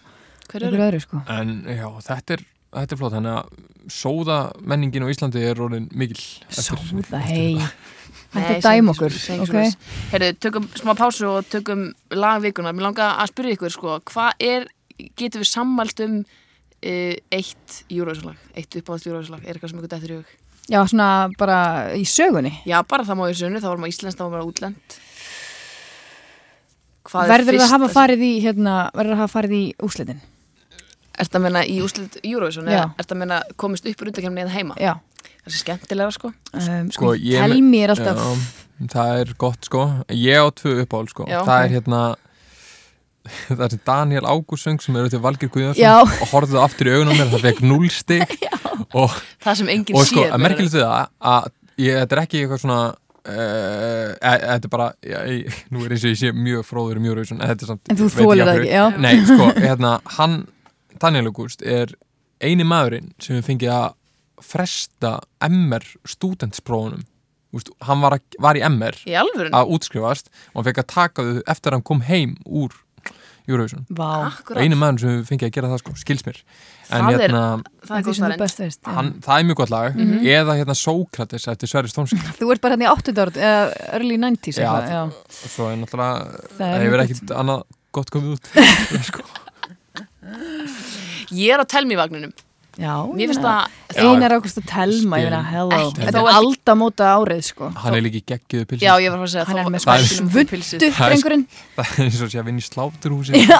[0.49, 0.83] Hver ykkur eru?
[0.89, 1.21] öðru, sko.
[1.29, 3.45] en já, þetta er Þetta er flott, þannig að
[3.89, 7.55] sóða menningin á Íslandi er orðin mikil eftir- Sóða, hei.
[7.55, 8.49] þetta.
[8.53, 9.55] Að dæma okkur, ok?
[10.11, 12.73] Herðu, tökum smá pásu og tökum lagvikuna.
[12.77, 14.67] Mér langar að spyrja ykkur, sko, hvað er,
[15.17, 20.13] getur við sammælt um uh, eitt júróðslag, eitt uppáðast júróðslag, er eitthvað sem ykkur dættur
[20.13, 20.37] í hug?
[20.69, 21.09] Já, svona
[21.41, 21.59] bara
[21.97, 22.53] í sögunni.
[22.69, 24.99] Já, bara það má í sunni, þá var maður íslenskt, þá var maður útlend.
[27.09, 29.63] Hvað er Verður það að hafa farið í, hérna, verður það að hafa farið í
[29.87, 30.19] úslitin?
[31.19, 34.53] Ertu að menna í úslit Eurovision eða ertu að menna komist upp úr undakefni eða
[34.55, 34.77] heima?
[34.79, 34.93] Já.
[35.39, 36.29] Það er skemmtilega sko.
[36.53, 38.19] Um, Sko, sko, ég- telmi er alltaf...
[38.23, 39.81] Já, það er gott sko
[40.15, 41.41] Ég á tvö uppáhald sko Já.
[41.47, 42.01] Það er hérna
[43.49, 45.97] Það er Daniel Ágússöng sem er auðvitað Valgir Guðjónsson Já.
[46.05, 48.33] og horfðu það aftur í augunum mér það fekk 0 stig
[49.01, 50.31] og, Það sem enginn og sko, séð.
[50.37, 51.51] að merkilegt við það að
[51.83, 52.81] ég, þetta er ekki eitthvað svona
[53.29, 57.01] Uh, þetta er bara já, ég, nú er eins og ég sé mjög fróður í
[57.03, 58.85] mjög rauðsson en þetta er samt En þú þólir það ekki, já.
[59.03, 60.37] Nei, sko, hérna, hann
[61.01, 61.93] Daniel August er
[62.43, 63.87] eini maðurinn sem við fengið að
[64.49, 65.17] fresta
[65.49, 67.01] MR stúdentsprófunum.
[67.83, 71.39] Hann var, að, var í MR Í að útskrifast og hann fekk að taka þau
[71.49, 72.75] eftir að hann kom heim úr
[73.49, 73.87] Eurovision.
[73.97, 74.61] Akkurat.
[74.61, 76.37] einu maður sem við fengið að gera það sko, skils mér.
[76.89, 77.41] En Það hérna,
[77.81, 78.09] Það
[78.85, 79.95] það það er mjög gott lag.
[79.97, 80.19] Mhm.
[80.35, 84.17] eða hérna Sókrates eftir Sverri Stónsk Þú ert bara hérna í 80 ára, eða early
[84.21, 85.01] 90s Já, já.
[85.09, 88.45] og svo er náttúrulega Það það hefur ekkert annað gott komið út.
[89.09, 89.25] Sko.
[91.31, 92.31] Ég er á telmivagninum
[92.79, 93.67] Já, Mér finnst það
[93.99, 95.51] Einar Ágúst og Telma, ég meina, Spilin.
[95.51, 95.77] hello.
[95.89, 97.69] Ekki, Þetta er ekki- aldamóta árið, sko.
[97.75, 98.85] Hann er líka í geggiðu pilsi.
[98.85, 101.45] Já, ég var að fara að segja Hann er með Það er- drengurinn.
[101.75, 103.33] það er eins og sé að vinna í sláturhúsi.
[103.35, 103.59] Já,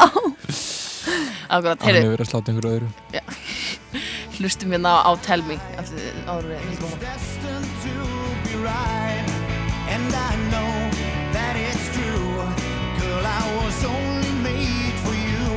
[1.50, 2.88] Akkurat, hann heyrðu, hefur verið að sláta einhverju öðru.
[4.40, 5.12] Hlustum hérna á
[8.46, 9.26] be right,
[9.90, 10.72] and I know
[11.34, 12.32] that it's true.
[13.02, 15.50] Girl, I was only made for you.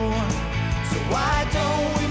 [0.90, 2.01] So why don't we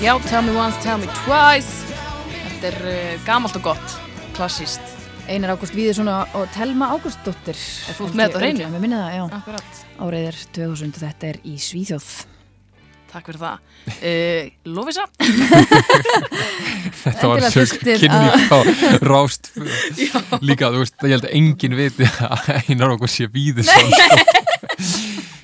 [0.00, 1.84] Já, Tell Me Once, Tell Me Twice.
[2.32, 3.96] Þetta er uh, gamalt og gott.
[4.32, 4.80] Klassíst
[5.28, 7.58] Einar Ágúst Víðursson og Telma Ágústsdóttir.
[7.60, 8.68] Er þú með þetta á hreinu?
[8.72, 9.24] Mér minni það, já.
[9.36, 9.82] Akkurat.
[10.00, 12.08] Árið er 2000 og þetta er í Svíþjóð.
[13.10, 13.56] Takk fyrir það.
[13.90, 15.04] Uh, Lófisa
[17.00, 18.58] þetta var Endilega sjög fyrstir kynning á
[19.08, 19.50] rást
[20.46, 23.66] líka, þú veist, ég held að enginn viti að einar okkur sé víður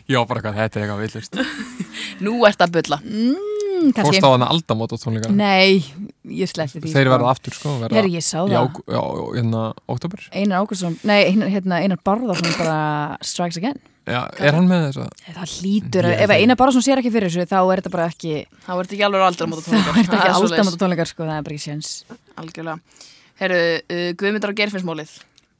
[0.06, 1.40] já, bara hvað, þetta er eitthvað villust.
[2.22, 3.00] Nú ert að bulla.
[3.02, 3.55] Mm,
[3.92, 5.30] fórst kannski- á hana aldamót á tónleika?
[5.32, 5.84] Nei,
[6.26, 7.12] ég sleppti því þeir sko.
[7.16, 8.56] verða aftur, sko verða, Herri, ég sá það.
[8.62, 9.02] ág- já,
[9.36, 11.20] hérna, oktober Einar Ágústsson, nei,
[11.54, 13.78] hérna, Einar Barðarsson bara strikes again.
[14.06, 17.46] Já, er hann með þess að Það hlýtur, ef Einar Barðarsson sér ekki fyrir þessu
[17.50, 18.34] þá er þetta bara ekki
[18.66, 20.52] Það verður ekki alveg aldrei á móta þá er tónleikar þetta ekki svoleiðis.
[20.52, 21.88] aldamóta tónleikar sko, það er bara ekki séns.
[22.38, 22.78] Algjörlega.
[23.36, 23.58] Herru,
[23.90, 25.10] uh, Guðmyndar og Geirfinnsmálið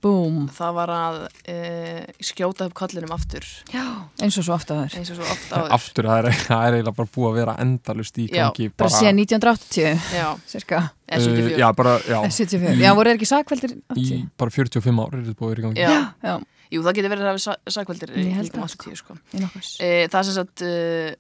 [0.05, 3.47] Búm, Það var að uh, skjóta upp kollinum aftur.
[3.73, 3.85] Já,
[4.23, 5.71] eins og svo ofta þar eins og svo oft áður.
[5.79, 8.93] aftur, það er, það er eiginlega bara búið að vera endalust í Já, gangi bara
[8.93, 13.31] síðan 1980, Já, cirka eða 74 uh, já, bara, já, 74, já, voru þeir ekki
[13.33, 14.29] sakveldir í 80?
[14.45, 15.87] bara 45 ár er þetta búið að vera í gangi.
[15.87, 15.97] Já.
[16.29, 18.95] Já, Jú, það getur verið að hafa sagkvöldir Ég held það, sko.
[18.99, 19.15] sko.
[19.39, 19.69] í nokkurs.
[19.79, 21.13] E, Það sem sagt uh,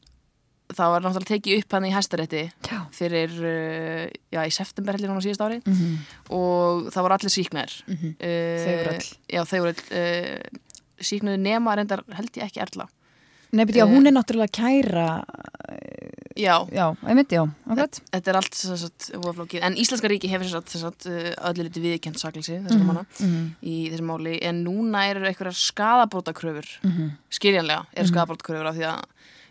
[0.75, 5.13] það var náttúrulega tekið upp hann í hæstarétti Já, fyrir, uh, já, í september heldur
[5.13, 5.61] hún á síðast ári.
[5.63, 5.97] Mhm,
[6.35, 8.15] og það voru allir síknær mhm.
[8.17, 9.11] Uh, Þau voru öll.
[9.31, 10.63] Já, þau voru öll uh,
[10.97, 12.89] síknuðu nema reyndar held ég ekki Erla.
[13.53, 13.93] Nei, beti, já, Eh.
[13.93, 15.25] hún er náttúrulega að kæra
[15.69, 17.97] eh, Já, já, einmitt, já, akkurat.
[18.13, 21.33] Þetta er allt sem sagt óaflókið, en Íslenska ríki hefur sem sagt, sem sagt uh,
[21.49, 26.69] öllu liti viðkjönd sakleysi þessar manna mhm, í þessum máli, en núna eru einhverjar skadabrótakröfur,
[26.85, 27.15] mhm.
[27.33, 29.01] skiljanlega eru skadabrótakröfur af því að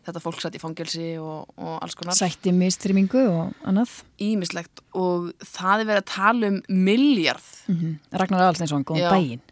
[0.06, 2.16] þetta fólk satt í fangelsi og, og alls konar.
[2.18, 3.96] Sætti mistrýmingu og annað.
[4.22, 9.10] Ímislegt og það er verið að tala um miljard mm Ragnar Alsteinsson, góðan Já.
[9.16, 9.44] daginn.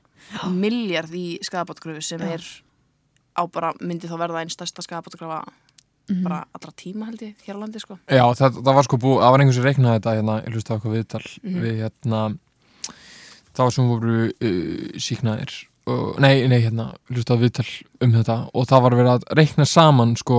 [0.53, 2.41] Miljard í skadabrótakröfu sem er
[3.37, 5.43] á bara, myndi þá verða einn stærsta skadabrótakröfa
[6.23, 7.95] bara allra tíma held ég hér á landi sko.
[8.11, 10.69] Já, það, það var sko búið, það var einhvers sem reiknaði þetta hérna, ég hlusti
[10.69, 11.61] á eitthvað viðtal Mhm.
[11.63, 12.19] við hérna
[13.53, 15.53] það var sem voru uh, síknaðir
[15.87, 17.65] og, nei, nei, hérna, hlusti á viðtal
[18.01, 18.37] um þetta.
[18.53, 20.37] Og það var verið að reikna saman sko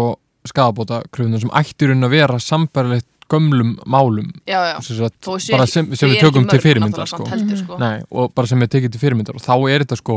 [0.48, 4.26] skadabóta kröfuna sem ætti í raunin að vera sambærilegt gömlum málum.
[4.46, 7.08] Já, já, sem, sagt, þó sé bara ekki- sem, sem við ekki tökum til fyrirmyndar
[7.08, 7.24] sko.
[7.30, 7.78] heldur, sko.
[7.80, 9.34] Nei, og bara sem við tekið til fyrirmyndar.
[9.38, 10.16] Og þá er þetta sko,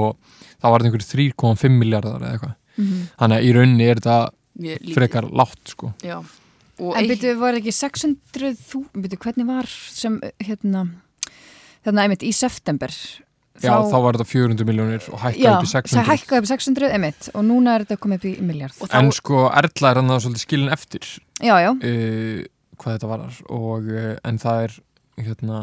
[0.60, 2.56] þá var þetta einhverju 3,5 miljardar eða eitthvað.
[3.18, 5.94] Þannig að í rauninni er þetta frekar látt sko.
[6.78, 10.84] En byrju, var ekki 600 þú, byrju, hvernig var sem, hérna
[11.86, 12.92] þarna einmitt í september
[13.64, 16.48] Já, þá var þetta 400 miljónir og hækkaði já, upp í 600 það hækkaði upp
[16.48, 19.92] í 600 einmitt og núna er þetta komið upp í miljard þá, En sko Erla
[19.92, 21.10] er hann að svolítið skilin eftir
[21.42, 22.46] Já, já, uh,
[22.78, 24.80] hvað þetta varar og uh, en það er
[25.28, 25.62] hérna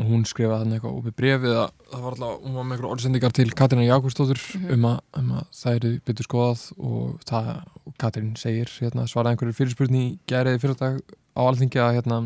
[0.00, 3.34] hún skrifaði hann eitthvað opið brefið að það var alltaf, hún var með einhverjum orðsendingar
[3.36, 7.50] til Katrína Jákustóttur um, að, um að það eru byttu skoðað og það,
[7.82, 11.00] og Katrín segir hérna, svaraði einhverju fyrirspurni í gæriði fyrir dag
[11.36, 12.20] á alþingi að, hérna,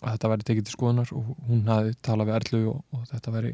[0.00, 3.34] að þetta væri tekið til skoðunar og hún hafi talað við Erlu og, og þetta
[3.36, 3.52] væri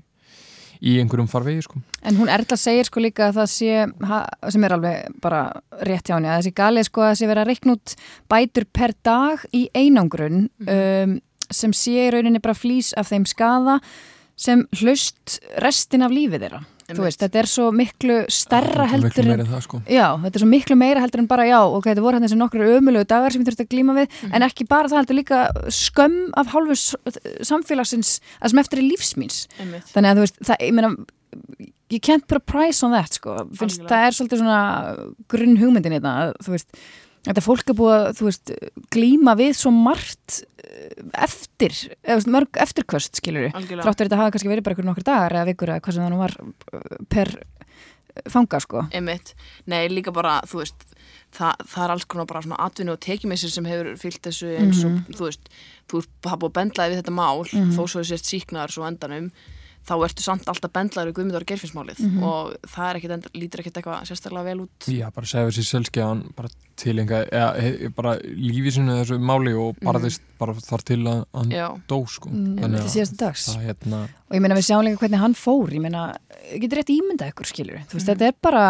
[0.80, 1.80] í einhverjum farvegi sko.
[2.02, 3.86] en hún Erla segir sko líka að það sé,
[4.54, 5.44] sem er alveg bara
[5.86, 7.96] rétt hjá henni, að það sé galið sko að það sé vera að reikna út
[8.32, 11.18] bætur per dag í einangrun um,
[11.50, 13.80] sem sé í rauninni bara flýs af þeim skada
[14.36, 16.64] sem hlaust restin af lífið þeirra.
[16.86, 19.80] Þú veist, þetta er svo miklu miklu heldur en það sko.
[19.90, 22.38] Já, þetta er svo miklu meira heldur en bara já og þetta voru hann þessi
[22.38, 24.34] nokkur ömulegu dagar sem ég þurfti að glíma við Mhm.
[24.34, 26.76] en ekki bara það heldur líka skömm af hálfu
[27.42, 29.46] samfélagsins að sem eftir er lífsmýns
[29.92, 30.92] þannig að þú veist, það, ég meina
[31.90, 34.60] you can't put a price on that sko finnst það er svolítið svona
[35.28, 36.70] grunn hugmyndin í þetta að þú veist
[37.26, 38.54] Þetta fólk er búið að, þú veist,
[38.94, 40.94] glíma við svo margt eh,
[41.26, 41.74] eftir,
[42.06, 43.86] eða mörg eftirkvöst, skilur algjörlega.
[43.86, 46.14] Þráttur þetta hafa kannski verið bara ykkur nokkur dagar eða vikur eða hvað sem það
[46.14, 47.34] nú var eh, per
[48.32, 48.86] fanga, sko.
[48.96, 49.34] einmitt,
[49.68, 50.86] nei líka bara þú veist,
[51.36, 54.82] það, það er alls konar bara svona atvinnu og tekjumissir sem hefur fyllt þessu eins
[54.86, 55.50] og þú veist,
[55.90, 59.30] þú það búið að bendlaði við þetta mál, þó svo þú sést síknaður svo endanum,
[59.86, 64.06] þá ertu samt alltaf bendlaður við Guðmyndar Geirfinnsmálið og það er ekkit, lítur ekkit eitthvað
[64.08, 64.88] sérstaklega vel út.
[64.90, 69.78] Já, bara segja þessi selskeiðan bara tilenga, eða he- bara lífi sinu þessu máli og
[69.86, 72.28] bara þess bara þar til að hann dó sko.
[72.34, 75.70] Mm, Þannig til að það hérna Og ég meina við sjáum líka hvernig hann fór,
[75.72, 76.02] ég meina,
[76.58, 78.64] getur rétt ímyndað ykkur, skilur Þú veist, þetta er bara,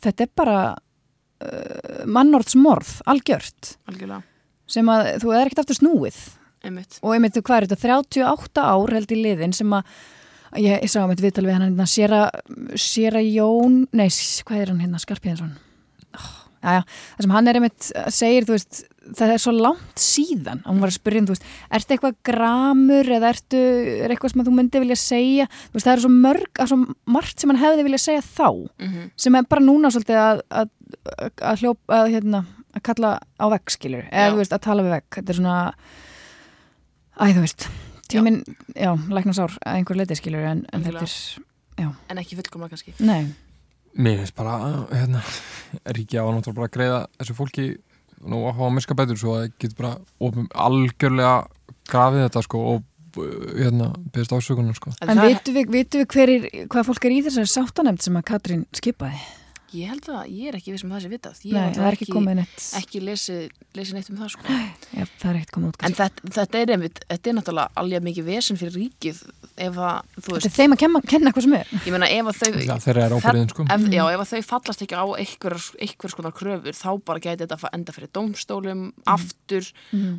[0.00, 0.56] þetta er bara
[1.42, 4.22] uh, mannorðsmorð, algjört, algjörlega,
[4.72, 6.20] sem að þú er ekkert aftur snúið.
[6.62, 6.98] einmitt.
[7.02, 7.80] Og ég meina, hvað er þetta,
[8.22, 9.94] 38 ár held í liðin sem að,
[10.60, 12.22] ég, ég sá um eitt viðtal við hann hérna, Séra,
[12.76, 15.52] Séra Jón, nei, hvað er hann hérna, Skarpíðansson?
[16.18, 16.82] Oh, Jæja,
[17.16, 18.82] það sem hann er einmitt segir, þú veist,
[19.18, 21.46] það er svo langt síðan hún var að spyrja, um, þú veist,
[21.78, 23.62] ertu eitthvað gramur eða ertu,
[24.04, 26.78] er eitthvað sem þú myndi vilja segja, þú veist, það er svo mörg, að svo
[27.16, 30.70] margt sem hann hefði vilja segja þá, mm sem er bara núna svolítið að, að,
[31.50, 34.94] að hljópa, að, hérna, að kalla á vegg, skilur, eða þú veist, að tala við
[34.96, 35.58] vegg, þetta er svona,
[37.18, 37.66] æ, þú veist,
[38.12, 38.42] tíminn,
[38.76, 42.94] já, læknarsár að einhver leiti, skilur, en, en þetta er, en ekki fullkomlega kannski.
[43.02, 43.32] Nei,
[43.92, 45.20] Mér finnst bara, hérna,
[45.92, 47.66] ríki á náttúrulega bara að greiða þessu fólki
[48.22, 51.34] nú að hafa miska betur svo að það getur bara opum, algjörlega
[51.90, 52.88] grafið þetta sko og
[53.58, 54.94] hérna, beðist ásökunar sko.
[55.04, 58.28] en vitum við, vitum við hver er, hvað fólk er í þessari sáttanemnd sem að
[58.30, 59.20] Katrín skipaði?
[59.72, 61.86] Ég held að ég er ekki við sem það sé vitað Ég Nei, hef það
[61.88, 63.44] er ekki komið neitt, ekki lesið,
[63.78, 64.56] lesið neitt um það sko.
[64.92, 68.04] já, það er ekkert komið út, En þetta, þetta er einmitt, þetta er náttúrulega alveg
[68.08, 69.22] mikið vesen fyrir ríkið
[69.62, 71.72] ef að, þú Þetta veist, er þeim að kenna, kenna hvað sem er.
[71.86, 73.66] ég meina ef að þau Það þeirra er ábyrðin sko.
[73.72, 75.56] ef, já, ef að þau fallast ekki á einhver,
[75.86, 79.68] einhver skonar kröfur þá bara gæti þetta enda fyrir dómstólum aftur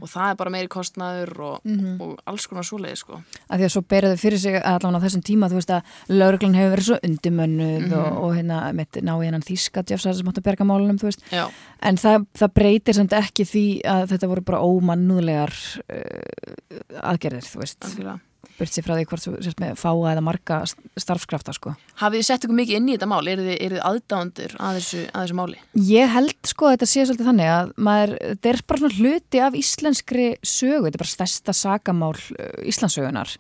[0.02, 3.22] og það er bara meiri kostnaður og, og alls konar svoleiði sko.
[3.50, 5.98] að því að svo beraðu fyrir sig að allan á þessum tíma þú veist að
[6.14, 9.02] lauruglan hefur verið svo undimönnuð og, og hérna mitt
[9.44, 11.24] hennan þíska djafsæðar sem átt að berga málunum þú veist.
[11.32, 11.48] Já,
[11.82, 15.56] en það, það breytir samt ekki því að þetta voru bara ómannúðlegar
[15.88, 17.82] uh, aðgerðir þú veist.
[17.84, 18.20] Algjörlega
[18.58, 20.60] burt sér frá því hvort þú sért með fáa eða marga
[21.00, 21.74] starfskrafta sko.
[22.00, 23.22] Hafið þið sett ykkur mikið inn í þetta mál?
[23.32, 25.60] Eru þið, þið aðdándur að þessu, að þessu máli?
[25.88, 29.44] Ég held sko að þetta sé svolítið þannig að maður, þetta er bara svona hluti
[29.44, 33.36] af íslenskri sögu, þetta er bara stærsta sakamál uh, Íslandssögunar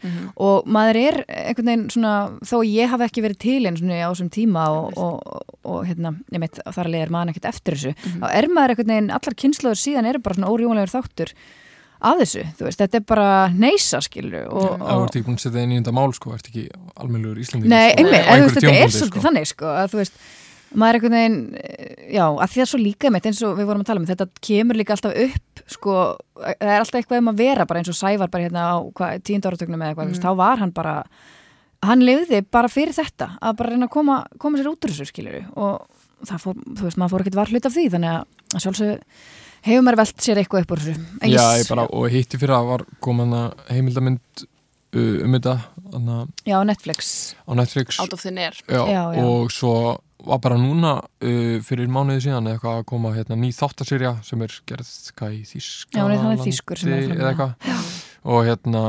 [0.47, 2.13] og maður er einhvern veginn svona,
[2.45, 6.15] þó ég hafi ekki verið til einu svona á þessum tíma og, og, og hérna,
[6.33, 9.37] ég meit, þar að leiðir maður ekkert eftir þessu, þá er maður einhvern veginn, allar
[9.43, 11.35] kynnslóður síðan eru bara svona órjúmanlegur þáttur
[12.03, 15.43] af þessu, þú veist, þetta er bara neysa skilur og, Það ert ekki búin að
[15.45, 16.63] setja inn í þetta mál sko, ert ekki
[16.99, 19.25] almennlegur Íslandi Nei, einmitt, Á en þú veist, þetta er svolítið sko.
[19.27, 20.17] þannig sko, að þú veist,
[20.73, 21.37] maður er einhvern veginn
[22.17, 24.27] já, að því að svo líka mitt eins og við vorum að tala um, þetta
[24.49, 25.99] kemur líka alltaf upp sko,
[26.41, 28.77] það er alltaf eitthvað um að vera bara eins og Sævar bara hérna á
[29.23, 30.23] tíund áratögnum eða eitthvað, mm.
[30.25, 30.97] þá var hann bara
[31.83, 35.09] hann lifði bara fyrir þetta að bara reyna að koma, koma sér út úr þessu
[35.09, 35.83] skilur og
[36.23, 39.23] það fór, þú veist, maður fór ekkert var hlut af því, þannig að sjálfsög
[39.63, 41.05] hefur maður velt sér eitthvað upp úr þessu?
[41.33, 45.55] Já, ég bara, og hitti fyrir að var komin að heimildamynd uh, um þetta
[46.49, 47.11] já, Netflix.
[47.45, 47.99] á Netflix.
[48.01, 48.57] Out of thin air.
[48.67, 49.23] já, Já, já.
[49.23, 49.75] og svo
[50.23, 54.53] var bara núna uh, fyrir mánuði síðan eitthvað að koma hérna, ný þáttasýrja sem er
[54.69, 57.73] gerð hvað í Þíska Já, það er þýskur sem er eitthvað.
[58.23, 58.83] Og hérna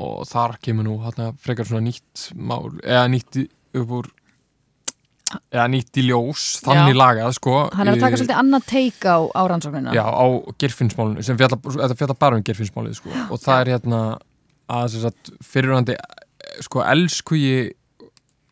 [0.00, 3.42] og þar kemur nú hérna, frekar svona nýtt mál eða nýtt
[3.76, 4.08] upp úr
[5.52, 7.00] eða nýtt í ljós þannig Já.
[7.02, 10.24] lagað sko hann er að taka í- svolítið annað teik á, á rannsóknina Já, á
[10.60, 11.58] gerfinnsmálinu sem fjalla,
[11.94, 13.10] fjalla bara um gerfinnsmálið sko.
[13.28, 14.00] og það er hérna
[14.68, 15.96] að sagt, fyrirvændi
[16.64, 17.72] sko, elskuji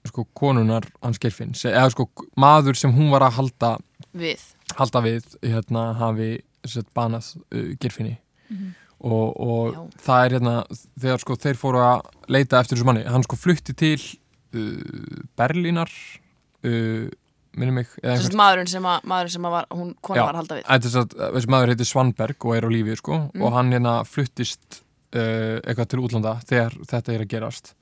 [0.06, 2.06] sko, konunar hans gerfinns eða sko,
[2.38, 3.72] maður sem hún var að halda
[4.16, 4.44] Við.
[4.78, 6.30] halda við hérna, hafi
[6.66, 8.18] sagt, banað uh, gerfinni
[9.00, 9.80] og, og Já.
[10.06, 10.54] það er hérna
[11.00, 13.98] þegar sko, þeir fóru að leita eftir þessu manni hann sko flutti til
[14.56, 15.90] uh, Berlínar
[16.66, 17.06] uh,
[17.56, 20.24] mig eða Þess einhvers- að maðurinn sem að, maðurinn sem að var, hún, kona Já.
[20.26, 20.66] var að halda við.
[20.66, 23.72] Þetta er svo að þessi maður heitir Svanberg og er á lífi sko, og hann
[23.72, 24.82] hérna fluttist
[25.16, 27.72] uh, eitthvað til útlanda þegar þetta er að gerast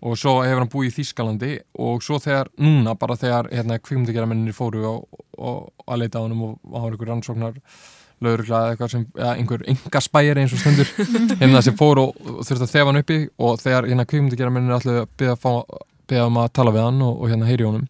[0.00, 1.50] og svo hefur hann búið í Þýskalandi
[1.84, 6.24] og svo þegar, núna bara þegar hérna kvikmyndageramenninni fóru og, og, og að leita á
[6.24, 7.58] honum og á einhver rannsóknar
[8.24, 10.88] lögurgla eða eitthvað sem, eða einhver enga spæri eins og stendur
[11.42, 15.52] hérna sem fóru og, þurfti að þefa hann uppi og þegar hérna kvikmyndageramenninni byggja, fá,
[16.08, 17.86] byggja um að tala við hann og, og hérna heyri honum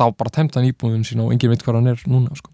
[0.00, 2.50] þá bara temta hann íbúðun sín og enginn veit hvað hann er núna sko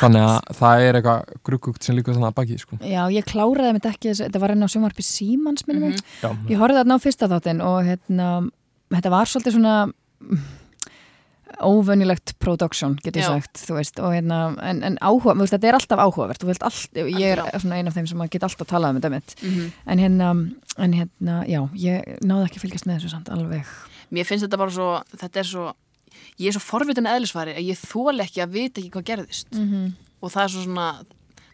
[0.00, 2.78] þannig að það er eitthvað gruggugt sem líka þannig að baki sko.
[2.80, 6.56] Já, ég kláraði mitt ekki, þetta var enn á sjónvarpi Símans minnum mm Já, Ég
[6.62, 8.28] horfði þarna á fyrsta þáttinn og hérna,
[8.96, 10.46] þetta var svolítið svona mm,
[11.64, 15.68] óvönilegt production, get ég sagt, þú veist, og hérna, en, en áhuga, þú veist, þetta
[15.70, 17.60] er alltaf áhugavert, þú vilt allt, ég er Algjörlega.
[17.62, 19.68] svona ein af þeim sem get alltaf talað um þetta mitt, Mhm.
[19.86, 20.30] en hérna,
[20.88, 23.70] en hérna, já, ég náði ekki að fylgjast með þessu samt alveg.
[24.10, 25.68] Mér finnst þetta bara svo, þetta er svo,
[26.38, 29.50] ég er svo forvitin eðlisfari að ég þól ekki að vita ekki hvað gerðist.
[29.52, 29.92] -hmm.
[30.22, 30.88] Og það er svo svona,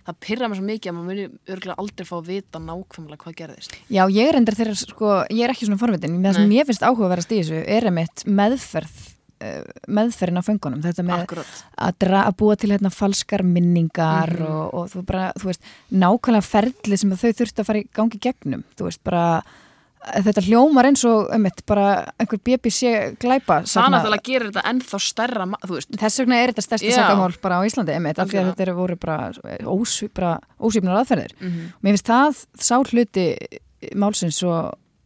[0.07, 3.35] það pyrra mér svo mikið að maður muni örgulega aldrei fá að vita nákvæmlega hvað
[3.41, 3.73] gerðist.
[3.91, 6.83] Já, ég er endur þeirra, sko, ég er ekki svona forvitin, það sem mér finnst
[6.87, 8.97] áhugaverðast í þessu er einmitt meðferð,
[9.41, 11.27] eh, meðferðin á föngunum, þetta með
[11.79, 14.47] að, að búa til hérna falskar minningar Mhm.
[14.47, 18.19] og, og þú bara, þú veist, nákvæmlega ferli sem þau þurftu að fara í gangi
[18.21, 19.43] gegnum, þú veist, bara
[20.01, 21.87] þetta hljómar eins og, einmitt, bara
[22.21, 26.53] einhver BBC glæpa Það náttúrulega gerir þetta ennþá stærra, ma- þú veist, Þess vegna er
[26.55, 29.19] þetta stærsta sakamál bara á Íslandi, einmitt, af því að þetta eru voru bara,
[29.69, 31.35] ósví, bara ósvífnar aðferðir.
[31.41, 33.27] mm Mér finnst það sá hluti
[33.97, 34.55] málsins svo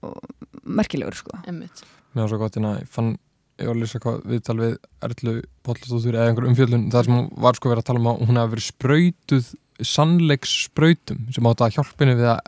[0.04, 0.16] og,
[0.64, 1.38] merkilegur, sko.
[1.46, 1.82] emmitt.
[2.14, 3.16] mér var svo gott hérna, ég fann
[3.58, 4.72] ég var að lýsa hvað viðtal við
[5.06, 5.34] Erlu
[5.66, 8.38] Póllatóttur eða einhver umfjöldun það sem hún var sko verið að tala um að hún
[8.40, 9.50] hefði verið sprautuð
[9.90, 12.40] sannleiks sprautum sem átti að hjálpa henni við að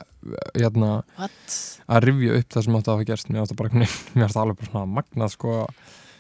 [0.57, 1.57] hérna, What?
[1.89, 3.31] að rifja upp það sem átti að hafa gerst.
[3.31, 3.71] Mér átti bara,
[4.17, 5.55] mér átti alveg bara svona magnað sko.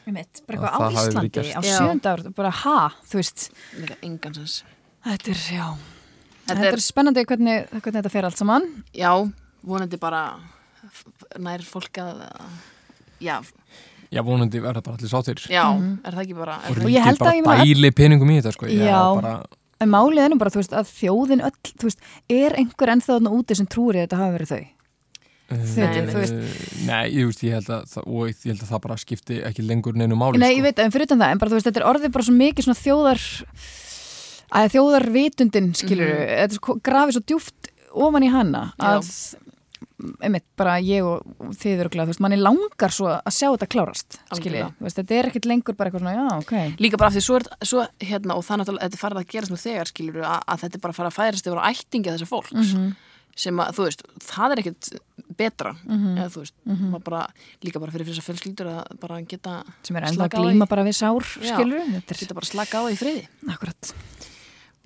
[0.07, 2.77] Einmitt, bara Að eitthvað á það hafi verið Íslandi, á sjönda ár, bara ha,
[3.11, 3.47] þú veist,
[5.07, 5.67] þetta er, já,
[6.47, 8.69] Þetta þetta er, er spennandi hvernig, hvernig þetta fer allt saman.
[8.95, 9.11] já,
[9.67, 10.21] vonandi bara
[11.43, 12.21] nær fólk að,
[13.19, 13.41] já,
[14.15, 15.43] já vonandi verða bara allir sáttir.
[15.51, 15.65] Já,
[16.07, 18.53] er það ekki bara, og ég held að bara ég meina- dæli peningum í þetta
[18.55, 18.67] sko.
[18.71, 19.03] Ég Já.
[19.19, 19.35] bara,
[19.81, 22.01] En málið er nú bara, þú veist, að þjóðin öll, þú veist,
[22.33, 24.65] er einhver ennþá þarna úti sem trúri að þetta hafi verið þau?
[25.47, 26.39] uh, Nei, þú veist.
[26.87, 29.95] nei, ég, veist, ég held að og ég held að það bara skipti ekki lengur
[29.95, 30.59] neinu máli Nei, sko.
[30.59, 32.35] ég veit, en fyrir utan það, en bara, þú veist, þetta er orðið bara svo
[32.41, 33.21] mikið svona þjóðar,
[34.57, 36.27] að þjóðarvitundin, skilur, Mhm.
[36.41, 39.05] þetta er svo- grafið svo djúft ofan í hana, að,
[40.21, 41.25] einmitt, bara ég og
[41.57, 44.19] þið eru glæð, þú veist, manni langar svo að sjá þetta klárast,
[44.85, 46.77] veist, þetta er ekkit lengur bara eitthvað svona, já, ok.
[46.85, 49.31] Líka bara af því svo, er, svo hérna, og það náttúrulega, þetta er farið að
[49.33, 51.69] gerast nú þegar skilur að, að þetta er bara að fara að færast yfir á
[51.73, 52.95] ættingi þessar fólks Mhm.
[53.37, 54.91] sem að, þú veist, það er ekkit
[55.37, 57.23] betra, eða þú veist maður bara,
[57.65, 60.65] líka bara fyrir þessar fjölskyldur að bara geta Sem er ennþá slaka að á glíma
[60.65, 63.93] því- bara við sár, skilur, þetta er, bara slaka á því friði akkurat.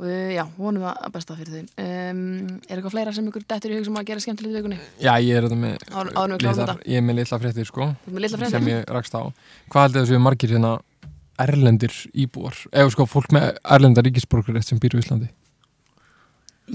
[0.01, 1.65] Og uh, já, vonum að besta fyrir þau.
[1.85, 2.21] Um,
[2.65, 4.79] er eitthvað fleira sem ykkur dettur í hug sem að gera skemmtilegt í vikunni?
[4.97, 6.77] Já, ég er þetta með litlar, þetta.
[6.89, 8.71] ég er með litla fréttir sko með litla sem fréttir?
[8.73, 9.23] ég rakst á
[9.69, 10.71] Hvað heldur þessu margir hérna
[11.45, 15.29] erlendir íbúar eða sko fólk með erlenda ríkisborgarétt sem býr í Íslandi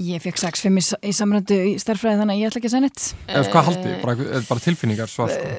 [0.06, 2.74] Ég fekk 6-5 í, sa- í samröndu í starffræði þannig að ég ætla ekki að
[2.76, 3.04] segja neitt.
[3.26, 5.50] eða sko, hvað haldið, bara, bara tilfinningar svar sko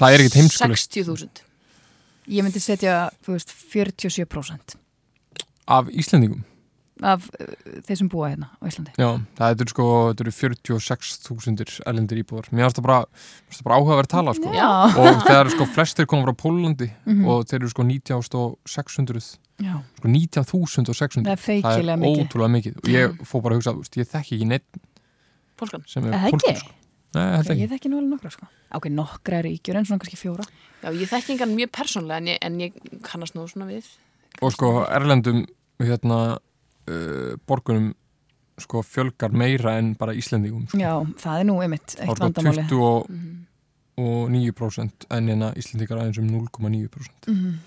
[0.00, 1.42] Það er ekkit heimskulegt 60.000.
[2.30, 2.92] Ég myndi setja,
[3.26, 4.76] þú veist, 47%
[5.70, 6.42] af Íslendingum
[7.00, 7.52] af uh,
[7.86, 8.90] þeir sem búa hérna á Íslandi.
[9.00, 9.08] Já,
[9.38, 12.98] það eru sko, þetta eru 46.000 erlendir íbúar Mér finnst það bara,
[13.48, 14.66] það bara áhugaverð tala sko Já.
[15.00, 17.24] og þegar sko flestir koma frá Pólandi Mhm.
[17.24, 22.26] og þeir eru sko 19.600 Já, sko 19.600 það er feikilega það er mikið.
[22.26, 24.80] ótrúlega mikið og ég fór bara að hugsa, þú veist, ég þekki ekki neitt
[25.60, 25.82] Pólskan.
[25.88, 26.60] sem er Er það pólskur ekki?
[26.60, 26.72] sko.
[27.14, 28.46] Nei, ég held Ég ekki þekki nú alveg nokkra, sko.
[28.76, 30.44] Ok, nokkra ríkjur en svona kannski fjóra.
[30.84, 33.84] Já, ég þekki engan mjög persónlega en ég, en ég kannast nú svona við.
[34.40, 35.44] og sko erlendum
[35.88, 37.92] hérna uh, borgunum
[38.60, 40.78] sko fjölgar meira en bara Íslendingum sko.
[40.80, 42.64] Já, það er nú einmitt það eitt er vandamáli.
[42.68, 43.06] 20 og,
[44.00, 47.58] og 9% en hérna Íslendingar aðeins um 0,9% Mhm.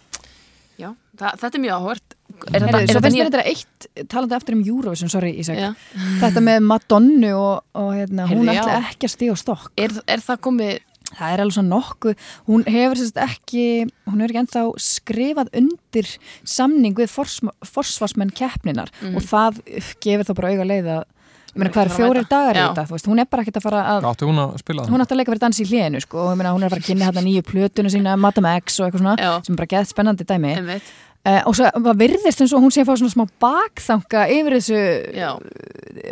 [0.74, 0.88] Já,
[1.18, 2.14] það, þetta er mjög áhört.
[2.49, 5.59] Er þetta, er Svo þetta finnst þetta eitt, talandi eftir um Eurovision, sorry Ísak,
[6.20, 8.64] þetta með Madonnu og, og hérna, hún Heyrðu, já.
[8.64, 9.68] ætla ekki að stíga stokk.
[9.78, 10.80] Er, er það komið,
[11.18, 13.66] Það er alveg svo nokkuð, hún hefur sérst ekki,
[14.09, 16.11] hún hefur ekki ennþá skrifað undir
[16.43, 19.59] samning við forsma- forsvarsmenn keppninar og það
[20.01, 21.03] gefur þá bara auga leið að,
[21.53, 23.66] ég meina hvað er fjórir dagar í þetta, þú veist, hún er bara ekkert að
[23.68, 24.89] fara að, Áttu hún að spila það?
[24.95, 26.74] hún átti að leika fyrir dans í hlénu sko og ég meina hún er að
[26.74, 29.32] fara að kynna hérna nýju plötuna sína, Madame X og eitthvað svona, Já.
[29.45, 30.55] sem er bara geðt spennandi dæmi.
[30.57, 30.93] einmitt,
[31.24, 34.55] Uh, og svo það virðist eins og hún sé að fá svona smá bakþanga yfir
[34.57, 34.80] þessu
[35.15, 35.30] já,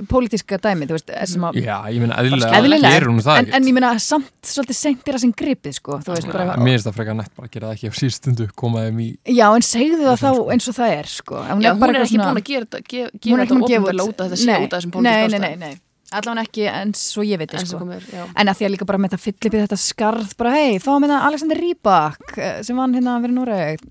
[0.07, 3.49] pólitíska dæmi, þú veist, sem að Já, ég meina eðlilega eðlilega, gerir hún það en,
[3.57, 6.87] en ég meina samt svolítið sentir það sem gripið sko, þú veist bara, Mér finnst
[6.87, 9.67] það frekar nett bara að gera það ekki á síðstundu koma þeim í já en
[9.67, 12.23] segðu það þá eins og það er sko, Ef já, hún bara er eitthvað ekki
[12.23, 14.31] búin að gera þetta, hún er gefa ekki búin að þetta gefa ofinbegla út að
[14.31, 15.73] þetta sé Nei, út af þessum nei, nei, nei, nei,
[16.11, 17.83] allavega ekki en svo ég veit En sko.
[17.83, 21.19] en að því að líka bara með þetta fyllipið þetta skarð bara hei, þá minna
[21.27, 23.85] Alexander Rybak eh, sem vann hérna að vera Núreg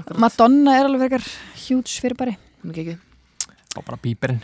[0.00, 0.20] Akkurat.
[0.22, 1.24] Madonna er alveg verkar
[1.66, 2.96] huge fyrirbæri Hún er ekki
[3.76, 4.40] og bara bíberinn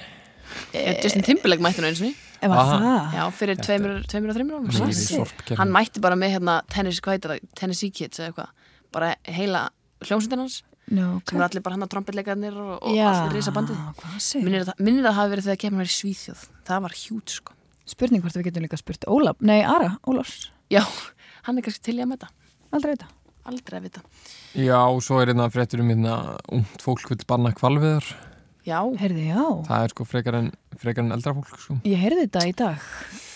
[0.76, 2.16] Eh, Justin Timberlake mætti nú eins og því.
[2.44, 5.56] ef að það Já, fyrir tveimur, tveimur og þreimur árum.
[5.56, 7.46] Hann mætti bara með hérna Tennessee, hvað heitir það?
[7.56, 8.50] Tennessee Kids eða eitthvað.
[8.92, 9.62] Bara heila
[10.04, 10.58] hljómsveitin hans
[10.92, 13.80] no, sem eru allir bara hann að trompetleikarnir og, og já, allir risa bandið.
[14.02, 16.44] hvað segir Minnir það, minnir það hafi verið þegar kemur hann í Svíþjóð.
[16.68, 17.56] Það var hjút, sko.
[17.94, 20.84] spurning hvort við getum líka spurt Ólaf, nei Ara, Ólafs Já,
[21.48, 22.28] hann er kannski til í að metta.
[22.76, 23.08] aldrei þetta
[23.48, 24.02] Aldrei að vita.
[24.54, 26.16] Já, og svo er hérna fréttur um hérna
[26.52, 28.06] ungt fólk vil banna kvalviðar
[28.62, 31.78] Já, heyrði, já, það er sko frekar en, frekar en eldra fólk sko.
[31.82, 32.84] ég heyrði þetta í dag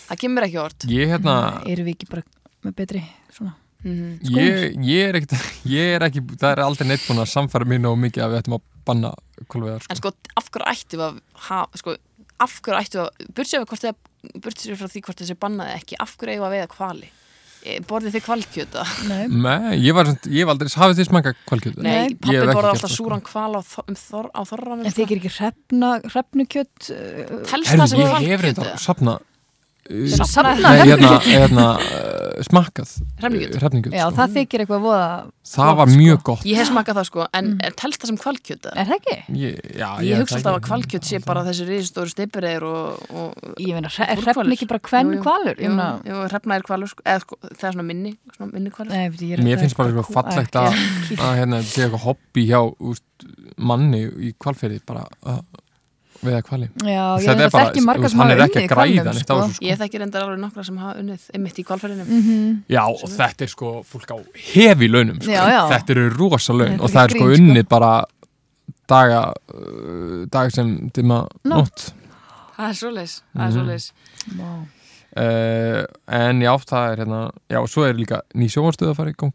[0.07, 0.87] það kemur ekki orð.
[0.95, 1.35] Ég hérna
[1.67, 2.23] erum við ekki bara
[2.63, 3.03] með betri
[3.35, 5.35] svona Mm ég, ég er ekkert
[5.69, 8.39] ég er ekki, það er aldrei neitt búin að samfæra mér nóg mikið að við
[8.41, 9.11] ættum að banna
[9.53, 10.11] kvalviðar En sko.
[10.11, 11.95] sko, af hverju ættum við að ha, sko,
[12.47, 16.47] af hverju ættum við að burtsér frá því hvort þessi bannaði ekki af hverju eigum
[16.47, 17.11] við að veiða hvali
[17.89, 21.83] borðið þið kvalkjöta nei, Nei, ég var, ég hef aldrei, hafið þið smaka kvalkjötu?
[21.83, 22.99] Nei, Nei, pappi ekki gert alltaf sko.
[23.05, 27.89] súran kval á, um þor, á þorranum en þykir ekki hrefna, hrefnukjött uh, Telst það
[27.93, 29.36] sem ég hef kvalkjöt reynda safna Safna- safna Nei,
[29.87, 33.57] hérna, hérna uh, smakkað Hrefnukjöt?
[33.61, 34.16] Hrefningjöt, já, sko.
[34.18, 35.07] það þykir eitthvað voða
[35.47, 36.32] Það var gott, mjög sko.
[36.34, 37.61] gott Ég hef smakað það sko, en Mm.
[37.68, 38.66] er telst það sem kvalkjöt?
[38.72, 39.16] er það ekki?
[39.41, 43.55] Ég, já, Ég hugsa það alltaf að kvalkjöt sé bara þessi risastóru steipireir og, og
[43.62, 44.80] ég meina, hrefn ekki bara
[45.14, 45.22] jú.
[45.22, 45.57] kvalur?
[46.32, 49.61] Hrefna er kvalur sko, eða sko, það er svona minni, svona minni kvalur er- Mér
[49.62, 50.80] finnst bara eitthvað fallegt að,
[51.16, 52.61] að hérna, þetta sé eitthvað hobby hjá
[53.57, 55.41] manni í kvalferði bara að
[56.23, 58.71] veiða kvali já, ég veit bara, ekki margar sem hann hafa er unnið
[59.07, 59.37] að á sko.
[59.41, 59.64] þessu sko.
[59.67, 62.62] Ég þekki reyndar alveg nokkra sem hafa unnið einmitt í kvalfærinum Mhm.
[62.69, 64.17] Já, og þetta er sko fólk á
[64.55, 65.31] hefi launum sko.
[65.33, 65.62] Já, já.
[65.73, 67.43] Þetta eru rosa laun er og það er sko grín, sko.
[67.53, 68.05] unnið bara
[68.89, 69.21] daga
[69.55, 71.93] uh, dag sem dimma nótt
[72.57, 73.57] Það er svoleiðis, það er Mhm.
[73.57, 73.93] svoleiðis
[74.37, 74.51] Vá.
[75.17, 79.11] uh, En já, það er hérna Já, og svo er líka ný sjónvarstöð að fara
[79.11, 79.33] í gang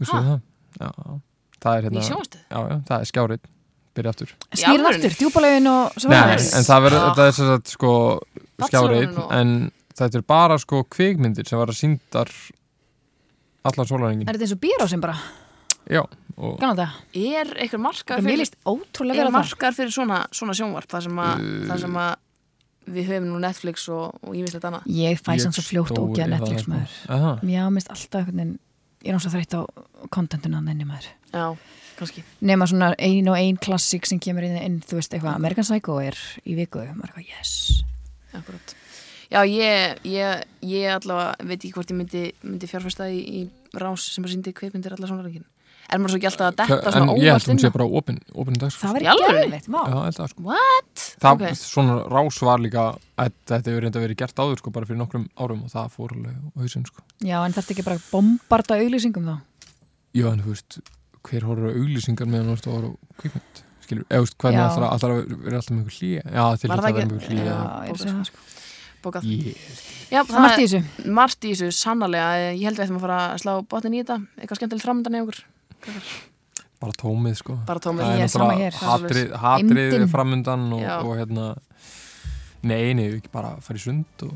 [0.00, 0.22] Vissu Ha?
[0.22, 0.40] það?
[0.80, 0.90] Já,
[1.60, 2.42] það er hérna Ný sjónvarstöð?
[2.50, 3.40] Já, já, það er skjárið
[3.98, 4.30] Byrja aftur.
[4.54, 4.94] Snýr alvöru?
[4.94, 7.08] aftur, djúpalegin og svo Nei, en það verður, Ah.
[7.10, 7.92] þetta er sem sagt sko
[8.68, 9.52] skjárið, og- en
[9.98, 12.30] þetta er bara sko kvikmyndir sem var að síndar
[13.68, 15.16] allan sólarengin er þetta eins og bírósin bara,
[15.88, 16.02] Já,
[16.36, 16.96] og kannan það?
[17.16, 19.36] Er eitthvað markað mér fyrir, líst ótrúlega er vel á það.
[19.40, 22.14] markað fyrir svona, svona sjónvarp þar sem, að, þar sem að
[22.88, 24.84] við höfum nú Netflix og, og ímislegt annað?
[24.88, 26.72] Ég fæ Ég sann svo fljótt stóð ógeða í það, Netflix sko.
[26.72, 27.42] maður.
[27.56, 28.54] Já, mist alltaf einhvern veginn
[29.04, 29.62] ég er náttúrulega þreytt á
[30.10, 31.08] kontentuna hann inni maður.
[31.32, 31.44] Já,
[31.98, 35.66] kannski nema svona ein og ein klassík sem kemur inn, inn þú veist eitthvað, American
[35.66, 37.54] Psycho er í viku maður er eitthvað, yes
[38.38, 38.74] Akkurat.
[39.28, 44.04] Já, ég, ég, ég allavega veit ekki hvort ég myndi, myndi fjárfesta í, í rás
[44.14, 45.44] sem að síndi kveikmyndir allar svona rengin.
[45.88, 47.70] er maður svo ekki alltaf að detta en svona ég held óvart hún inn sé
[47.74, 49.42] bara opin, opin dag Það var Í alvörunni?
[49.48, 49.80] geðveikt, vá.
[49.88, 51.04] Já, ég held það sko What?
[51.24, 51.60] það, Ok.
[51.60, 52.84] Svona rás var líka
[53.24, 56.14] að þetta hefur reynda verið gert áður sko bara fyrir nokkrum árum og það fór
[56.16, 59.36] alveg á hausinn sko Já, en þetta ekki bara bombarda auglýsingum þá?
[60.16, 60.80] Já, en þú veist,
[61.26, 64.38] hver horfður á auglýsingar meðan þú ert að horfa á kvikmynd skilur, eða þú veist,
[64.38, 68.46] hvernig alltaf, verið alltaf með einhver hlýja Já, til þetta ekki- með einhver hlýja sko.
[68.98, 69.22] Bókað.
[69.30, 69.54] Ég,
[70.10, 71.12] Já, Það er margt í þessu.
[71.14, 72.30] Margt í þessu, sannarlega.
[72.58, 74.16] Ég held við ættum að fara að slá botnin í þetta.
[74.40, 75.38] Eitthvað skemmtilegt framöndan í okkur.
[76.80, 78.02] bara tómið sko Bara tómið.
[78.06, 80.08] Ég er er sama hér, er hatrið, hatrið Eymdin.
[80.10, 81.46] framundan og, og hérna
[82.62, 84.34] Nei, nei, við ekki bara fara í sund og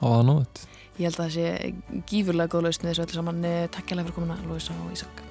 [0.00, 0.62] hafa það nótt
[0.98, 3.44] Ég held að það sé gífurlega góð lausn við þessu öllu saman.
[3.44, 5.22] Eh, Takk hjá fyrir komuna, Lóisa og Ísak.